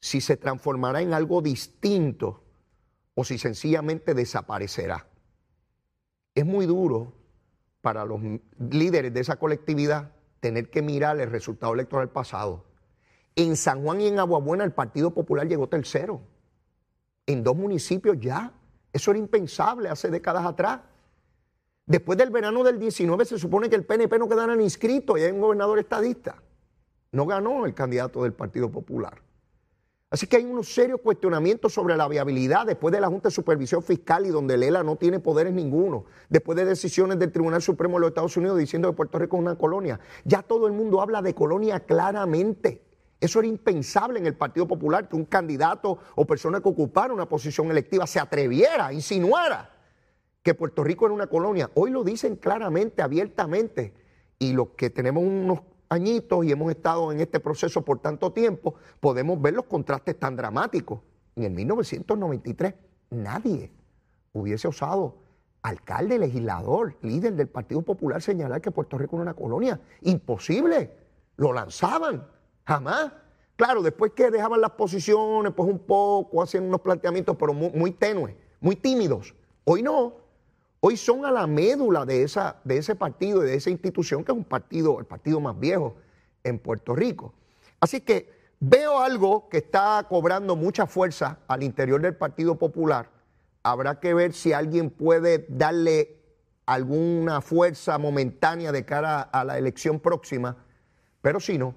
Si 0.00 0.20
se 0.20 0.36
transformará 0.36 1.00
en 1.00 1.14
algo 1.14 1.42
distinto 1.42 2.42
o 3.14 3.24
si 3.24 3.38
sencillamente 3.38 4.14
desaparecerá. 4.14 5.06
Es 6.34 6.46
muy 6.46 6.66
duro 6.66 7.12
para 7.82 8.04
los 8.04 8.20
líderes 8.58 9.12
de 9.12 9.20
esa 9.20 9.36
colectividad 9.36 10.12
tener 10.40 10.70
que 10.70 10.82
mirar 10.82 11.20
el 11.20 11.30
resultado 11.30 11.74
electoral 11.74 12.10
pasado. 12.10 12.64
En 13.34 13.56
San 13.56 13.82
Juan 13.82 14.00
y 14.00 14.08
en 14.08 14.18
Aguabuena 14.18 14.64
el 14.64 14.72
Partido 14.72 15.12
Popular 15.12 15.46
llegó 15.46 15.68
tercero. 15.68 16.20
En 17.26 17.42
dos 17.42 17.56
municipios 17.56 18.18
ya. 18.20 18.52
Eso 18.92 19.10
era 19.10 19.18
impensable 19.18 19.88
hace 19.88 20.10
décadas 20.10 20.44
atrás. 20.44 20.80
Después 21.86 22.18
del 22.18 22.30
verano 22.30 22.62
del 22.62 22.78
19 22.78 23.24
se 23.24 23.38
supone 23.38 23.68
que 23.68 23.76
el 23.76 23.84
PNP 23.84 24.18
no 24.18 24.28
quedara 24.28 24.60
inscrito 24.60 25.16
y 25.16 25.22
hay 25.22 25.32
un 25.32 25.40
gobernador 25.40 25.78
estadista. 25.78 26.42
No 27.10 27.26
ganó 27.26 27.66
el 27.66 27.74
candidato 27.74 28.22
del 28.22 28.32
Partido 28.32 28.70
Popular. 28.70 29.22
Así 30.12 30.26
que 30.26 30.36
hay 30.36 30.44
unos 30.44 30.72
serios 30.72 31.00
cuestionamientos 31.00 31.72
sobre 31.72 31.96
la 31.96 32.06
viabilidad 32.06 32.66
después 32.66 32.92
de 32.92 33.00
la 33.00 33.08
Junta 33.08 33.30
de 33.30 33.34
Supervisión 33.34 33.82
Fiscal 33.82 34.26
y 34.26 34.28
donde 34.28 34.58
Lela 34.58 34.82
no 34.82 34.96
tiene 34.96 35.20
poderes 35.20 35.54
ninguno, 35.54 36.04
después 36.28 36.54
de 36.56 36.66
decisiones 36.66 37.18
del 37.18 37.32
Tribunal 37.32 37.62
Supremo 37.62 37.94
de 37.94 38.00
los 38.00 38.08
Estados 38.08 38.36
Unidos 38.36 38.58
diciendo 38.58 38.90
que 38.90 38.96
Puerto 38.96 39.18
Rico 39.18 39.38
es 39.38 39.40
una 39.40 39.56
colonia. 39.56 40.00
Ya 40.26 40.42
todo 40.42 40.66
el 40.66 40.74
mundo 40.74 41.00
habla 41.00 41.22
de 41.22 41.34
colonia 41.34 41.80
claramente. 41.80 42.81
Eso 43.22 43.38
era 43.38 43.46
impensable 43.46 44.18
en 44.18 44.26
el 44.26 44.34
Partido 44.34 44.66
Popular, 44.66 45.08
que 45.08 45.14
un 45.14 45.26
candidato 45.26 45.96
o 46.16 46.26
persona 46.26 46.60
que 46.60 46.68
ocupara 46.68 47.14
una 47.14 47.28
posición 47.28 47.70
electiva 47.70 48.04
se 48.04 48.18
atreviera, 48.18 48.92
insinuara 48.92 49.70
que 50.42 50.54
Puerto 50.54 50.82
Rico 50.82 51.06
era 51.06 51.14
una 51.14 51.28
colonia. 51.28 51.70
Hoy 51.74 51.92
lo 51.92 52.02
dicen 52.02 52.34
claramente, 52.34 53.00
abiertamente. 53.00 53.94
Y 54.40 54.54
los 54.54 54.70
que 54.70 54.90
tenemos 54.90 55.22
unos 55.22 55.60
añitos 55.88 56.44
y 56.44 56.50
hemos 56.50 56.68
estado 56.72 57.12
en 57.12 57.20
este 57.20 57.38
proceso 57.38 57.84
por 57.84 58.00
tanto 58.00 58.32
tiempo, 58.32 58.74
podemos 58.98 59.40
ver 59.40 59.54
los 59.54 59.66
contrastes 59.66 60.18
tan 60.18 60.34
dramáticos. 60.34 60.98
En 61.36 61.44
el 61.44 61.52
1993 61.52 62.74
nadie 63.10 63.70
hubiese 64.32 64.66
osado, 64.66 65.18
alcalde, 65.62 66.18
legislador, 66.18 66.96
líder 67.02 67.34
del 67.34 67.46
Partido 67.46 67.82
Popular, 67.82 68.20
señalar 68.20 68.60
que 68.60 68.72
Puerto 68.72 68.98
Rico 68.98 69.14
era 69.14 69.22
una 69.22 69.34
colonia. 69.34 69.80
Imposible. 70.00 70.90
Lo 71.36 71.52
lanzaban. 71.52 72.31
Jamás. 72.64 73.12
Claro, 73.56 73.82
después 73.82 74.12
que 74.12 74.30
dejaban 74.30 74.60
las 74.60 74.72
posiciones, 74.72 75.52
pues 75.54 75.68
un 75.68 75.78
poco, 75.78 76.42
hacían 76.42 76.64
unos 76.64 76.80
planteamientos, 76.80 77.36
pero 77.36 77.52
muy, 77.52 77.92
tenues, 77.92 78.34
muy 78.60 78.76
tímidos. 78.76 79.34
Hoy 79.64 79.82
no. 79.82 80.14
Hoy 80.80 80.96
son 80.96 81.24
a 81.24 81.30
la 81.30 81.46
médula 81.46 82.04
de, 82.04 82.24
esa, 82.24 82.56
de 82.64 82.78
ese 82.78 82.96
partido 82.96 83.44
y 83.44 83.46
de 83.46 83.54
esa 83.54 83.70
institución, 83.70 84.24
que 84.24 84.32
es 84.32 84.38
un 84.38 84.44
partido, 84.44 84.98
el 84.98 85.04
partido 85.04 85.38
más 85.38 85.58
viejo 85.58 85.94
en 86.42 86.58
Puerto 86.58 86.96
Rico. 86.96 87.34
Así 87.78 88.00
que 88.00 88.32
veo 88.58 88.98
algo 88.98 89.48
que 89.48 89.58
está 89.58 90.04
cobrando 90.08 90.56
mucha 90.56 90.86
fuerza 90.86 91.38
al 91.46 91.62
interior 91.62 92.00
del 92.00 92.16
Partido 92.16 92.56
Popular. 92.56 93.10
Habrá 93.62 94.00
que 94.00 94.12
ver 94.12 94.32
si 94.32 94.52
alguien 94.52 94.90
puede 94.90 95.46
darle 95.48 96.16
alguna 96.66 97.40
fuerza 97.40 97.98
momentánea 97.98 98.72
de 98.72 98.84
cara 98.84 99.20
a 99.20 99.44
la 99.44 99.58
elección 99.58 100.00
próxima, 100.00 100.56
pero 101.20 101.38
si 101.38 101.58
no, 101.58 101.76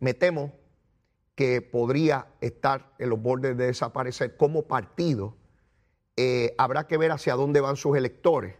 me 0.00 0.14
temo 0.14 0.52
que 1.34 1.60
podría 1.60 2.26
estar 2.40 2.92
en 2.98 3.10
los 3.10 3.20
bordes 3.20 3.56
de 3.56 3.66
desaparecer 3.66 4.36
como 4.36 4.62
partido 4.62 5.36
eh, 6.16 6.54
habrá 6.56 6.86
que 6.86 6.96
ver 6.96 7.12
hacia 7.12 7.34
dónde 7.34 7.60
van 7.60 7.76
sus 7.76 7.96
electores. 7.96 8.54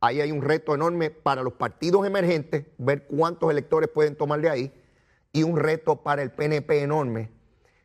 Ahí 0.00 0.20
hay 0.20 0.32
un 0.32 0.42
reto 0.42 0.74
enorme 0.74 1.10
para 1.10 1.42
los 1.42 1.54
partidos 1.54 2.06
emergentes, 2.06 2.66
ver 2.78 3.06
cuántos 3.06 3.50
electores 3.50 3.88
pueden 3.88 4.16
tomar 4.16 4.40
de 4.40 4.50
ahí, 4.50 4.72
y 5.32 5.42
un 5.42 5.56
reto 5.56 6.02
para 6.02 6.22
el 6.22 6.30
PNP 6.30 6.82
enorme 6.82 7.30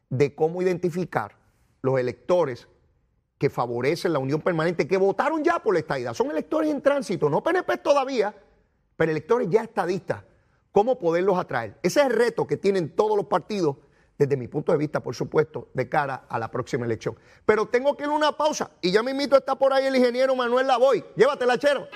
de 0.09 0.35
cómo 0.35 0.61
identificar 0.61 1.37
los 1.81 1.99
electores 1.99 2.67
que 3.37 3.49
favorecen 3.49 4.13
la 4.13 4.19
unión 4.19 4.41
permanente, 4.41 4.87
que 4.87 4.97
votaron 4.97 5.43
ya 5.43 5.59
por 5.59 5.73
la 5.73 5.79
estadidad. 5.79 6.13
Son 6.13 6.31
electores 6.31 6.71
en 6.71 6.81
tránsito, 6.81 7.29
no 7.29 7.43
PNP 7.43 7.77
todavía, 7.77 8.33
pero 8.95 9.11
electores 9.11 9.49
ya 9.49 9.63
estadistas. 9.63 10.23
¿Cómo 10.75 10.99
poderlos 10.99 11.37
atraer? 11.37 11.77
Ese 11.83 12.01
es 12.01 12.07
el 12.07 12.11
reto 12.11 12.45
que 12.45 12.57
tienen 12.57 12.89
todos 12.89 13.15
los 13.15 13.27
partidos 13.27 13.77
desde 14.17 14.35
mi 14.35 14.49
punto 14.49 14.73
de 14.73 14.77
vista, 14.77 15.01
por 15.01 15.15
supuesto, 15.15 15.69
de 15.73 15.87
cara 15.87 16.25
a 16.27 16.37
la 16.37 16.51
próxima 16.51 16.85
elección. 16.85 17.17
Pero 17.45 17.67
tengo 17.67 17.95
que 17.95 18.03
ir 18.03 18.09
a 18.09 18.11
una 18.11 18.33
pausa 18.33 18.71
y 18.81 18.91
ya 18.91 19.01
me 19.01 19.11
invito, 19.11 19.37
está 19.37 19.55
por 19.55 19.71
ahí 19.71 19.85
el 19.85 19.95
ingeniero 19.95 20.35
Manuel 20.35 20.67
Lavoy. 20.67 21.01
Llévatela, 21.15 21.57
chero. 21.57 21.87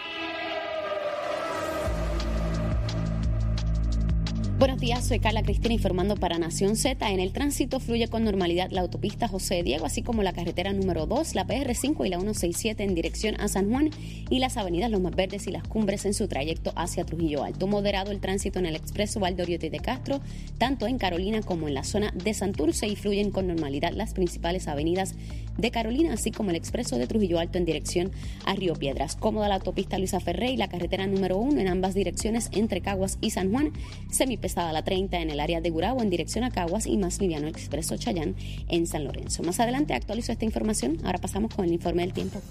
Buenos 4.60 4.82
días, 4.82 5.08
soy 5.08 5.20
Carla 5.20 5.42
Cristina 5.42 5.74
informando 5.74 6.18
para 6.18 6.38
Nación 6.38 6.76
Z. 6.76 7.10
En 7.10 7.22
el 7.22 7.32
tránsito 7.32 7.80
fluye 7.80 8.10
con 8.10 8.26
normalidad 8.26 8.72
la 8.72 8.82
autopista 8.82 9.30
José 9.30 9.64
Diego, 9.64 9.86
así 9.86 10.02
como 10.02 10.22
la 10.22 10.34
carretera 10.34 10.74
número 10.74 11.06
2, 11.06 11.34
la 11.34 11.48
PR5 11.48 12.06
y 12.06 12.10
la 12.10 12.18
167 12.18 12.84
en 12.84 12.94
dirección 12.94 13.40
a 13.40 13.48
San 13.48 13.70
Juan 13.70 13.90
y 14.30 14.40
las 14.40 14.58
avenidas 14.58 14.92
Los 14.92 15.00
Más 15.00 15.16
Verdes 15.16 15.48
y 15.48 15.52
las 15.52 15.66
Cumbres 15.66 16.04
en 16.04 16.14
su 16.14 16.28
trayecto 16.28 16.74
hacia 16.76 17.06
Trujillo 17.06 17.46
Alto. 17.46 17.68
Moderado 17.68 18.12
el 18.12 18.20
tránsito 18.20 18.60
en 18.60 18.66
el 18.66 18.76
expreso 18.76 19.22
Valdoriote 19.22 19.70
de 19.70 19.80
Castro, 19.80 20.20
tanto 20.58 20.88
en 20.88 20.98
Carolina 20.98 21.42
como 21.42 21.70
en 21.70 21.74
la 21.74 21.86
zona 21.86 22.12
de 22.14 22.34
Santurce 22.34 22.86
y 22.86 22.98
fluyen 22.98 23.32
con 23.32 23.48
normalidad 23.48 23.94
las 23.94 24.14
principales 24.14 24.68
avenidas 24.68 25.16
de 25.60 25.72
Carolina, 25.72 26.14
así 26.14 26.32
como 26.32 26.50
el 26.50 26.56
expreso 26.56 26.98
de 26.98 27.08
Trujillo 27.08 27.40
Alto 27.40 27.58
en 27.58 27.66
dirección 27.66 28.12
a 28.46 28.56
Río 28.56 28.74
Piedras. 28.74 29.16
Cómoda 29.16 29.48
la 29.48 29.56
autopista 29.56 29.98
Luisa 29.98 30.20
Ferré 30.20 30.52
y 30.52 30.58
la 30.58 30.70
carretera 30.70 31.08
número 31.08 31.38
1 31.38 31.60
en 31.60 31.68
ambas 31.68 31.94
direcciones 31.94 32.50
entre 32.52 32.82
Caguas 32.82 33.18
y 33.22 33.32
San 33.32 33.52
Juan, 33.52 33.72
semipesada 34.12 34.74
la 34.74 34.84
30 34.84 35.20
en 35.20 35.30
el 35.30 35.40
área 35.40 35.62
de 35.62 35.70
Gurabo 35.70 36.02
en 36.02 36.10
dirección 36.10 36.44
a 36.44 36.52
Caguas 36.52 36.86
y 36.86 36.98
más 36.98 37.20
liviano 37.20 37.48
el 37.48 37.54
expreso 37.54 37.98
Chayán 37.98 38.36
en 38.68 38.88
San 38.88 39.04
Lorenzo. 39.04 39.44
Más 39.44 39.60
adelante 39.60 39.94
actualizo 39.94 40.32
esta 40.32 40.46
información. 40.46 40.98
Ahora 41.04 41.20
pasamos 41.20 41.54
con 41.54 41.66
el 41.66 41.74
informe 41.74 42.04
del 42.04 42.14
tiempo. 42.14 42.42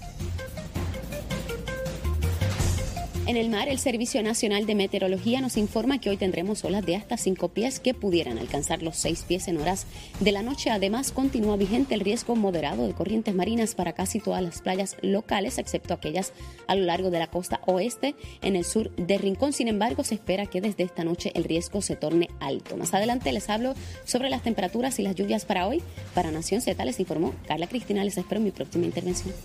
En 3.29 3.37
el 3.37 3.51
mar, 3.51 3.69
el 3.69 3.77
Servicio 3.77 4.23
Nacional 4.23 4.65
de 4.65 4.73
Meteorología 4.73 5.39
nos 5.39 5.55
informa 5.55 6.01
que 6.01 6.09
hoy 6.09 6.17
tendremos 6.17 6.65
olas 6.65 6.83
de 6.83 6.95
hasta 6.95 7.15
5 7.15 7.49
pies 7.49 7.79
que 7.79 7.93
pudieran 7.93 8.39
alcanzar 8.39 8.81
los 8.81 8.95
6 8.95 9.23
pies 9.27 9.47
en 9.47 9.57
horas 9.57 9.85
de 10.19 10.31
la 10.31 10.41
noche. 10.41 10.71
Además, 10.71 11.11
continúa 11.11 11.55
vigente 11.55 11.93
el 11.93 11.99
riesgo 11.99 12.35
moderado 12.35 12.87
de 12.87 12.95
corrientes 12.95 13.35
marinas 13.35 13.75
para 13.75 13.93
casi 13.93 14.19
todas 14.19 14.41
las 14.41 14.63
playas 14.63 14.97
locales, 15.03 15.59
excepto 15.59 15.93
aquellas 15.93 16.33
a 16.65 16.73
lo 16.73 16.85
largo 16.85 17.11
de 17.11 17.19
la 17.19 17.27
costa 17.27 17.61
oeste 17.67 18.15
en 18.41 18.55
el 18.55 18.65
sur 18.65 18.89
de 18.95 19.19
Rincón. 19.19 19.53
Sin 19.53 19.67
embargo, 19.67 20.03
se 20.03 20.15
espera 20.15 20.47
que 20.47 20.59
desde 20.59 20.81
esta 20.81 21.03
noche 21.03 21.31
el 21.35 21.43
riesgo 21.43 21.83
se 21.83 21.95
torne 21.95 22.29
alto. 22.39 22.77
Más 22.77 22.95
adelante 22.95 23.31
les 23.31 23.47
hablo 23.51 23.75
sobre 24.05 24.31
las 24.31 24.41
temperaturas 24.41 24.97
y 24.97 25.03
las 25.03 25.13
lluvias 25.13 25.45
para 25.45 25.67
hoy. 25.67 25.83
Para 26.15 26.31
Nación 26.31 26.61
Z 26.61 26.83
les 26.83 26.99
informó 26.99 27.35
Carla 27.47 27.67
Cristina. 27.67 28.03
Les 28.03 28.17
espero 28.17 28.39
en 28.39 28.45
mi 28.45 28.51
próxima 28.51 28.85
intervención. 28.85 29.35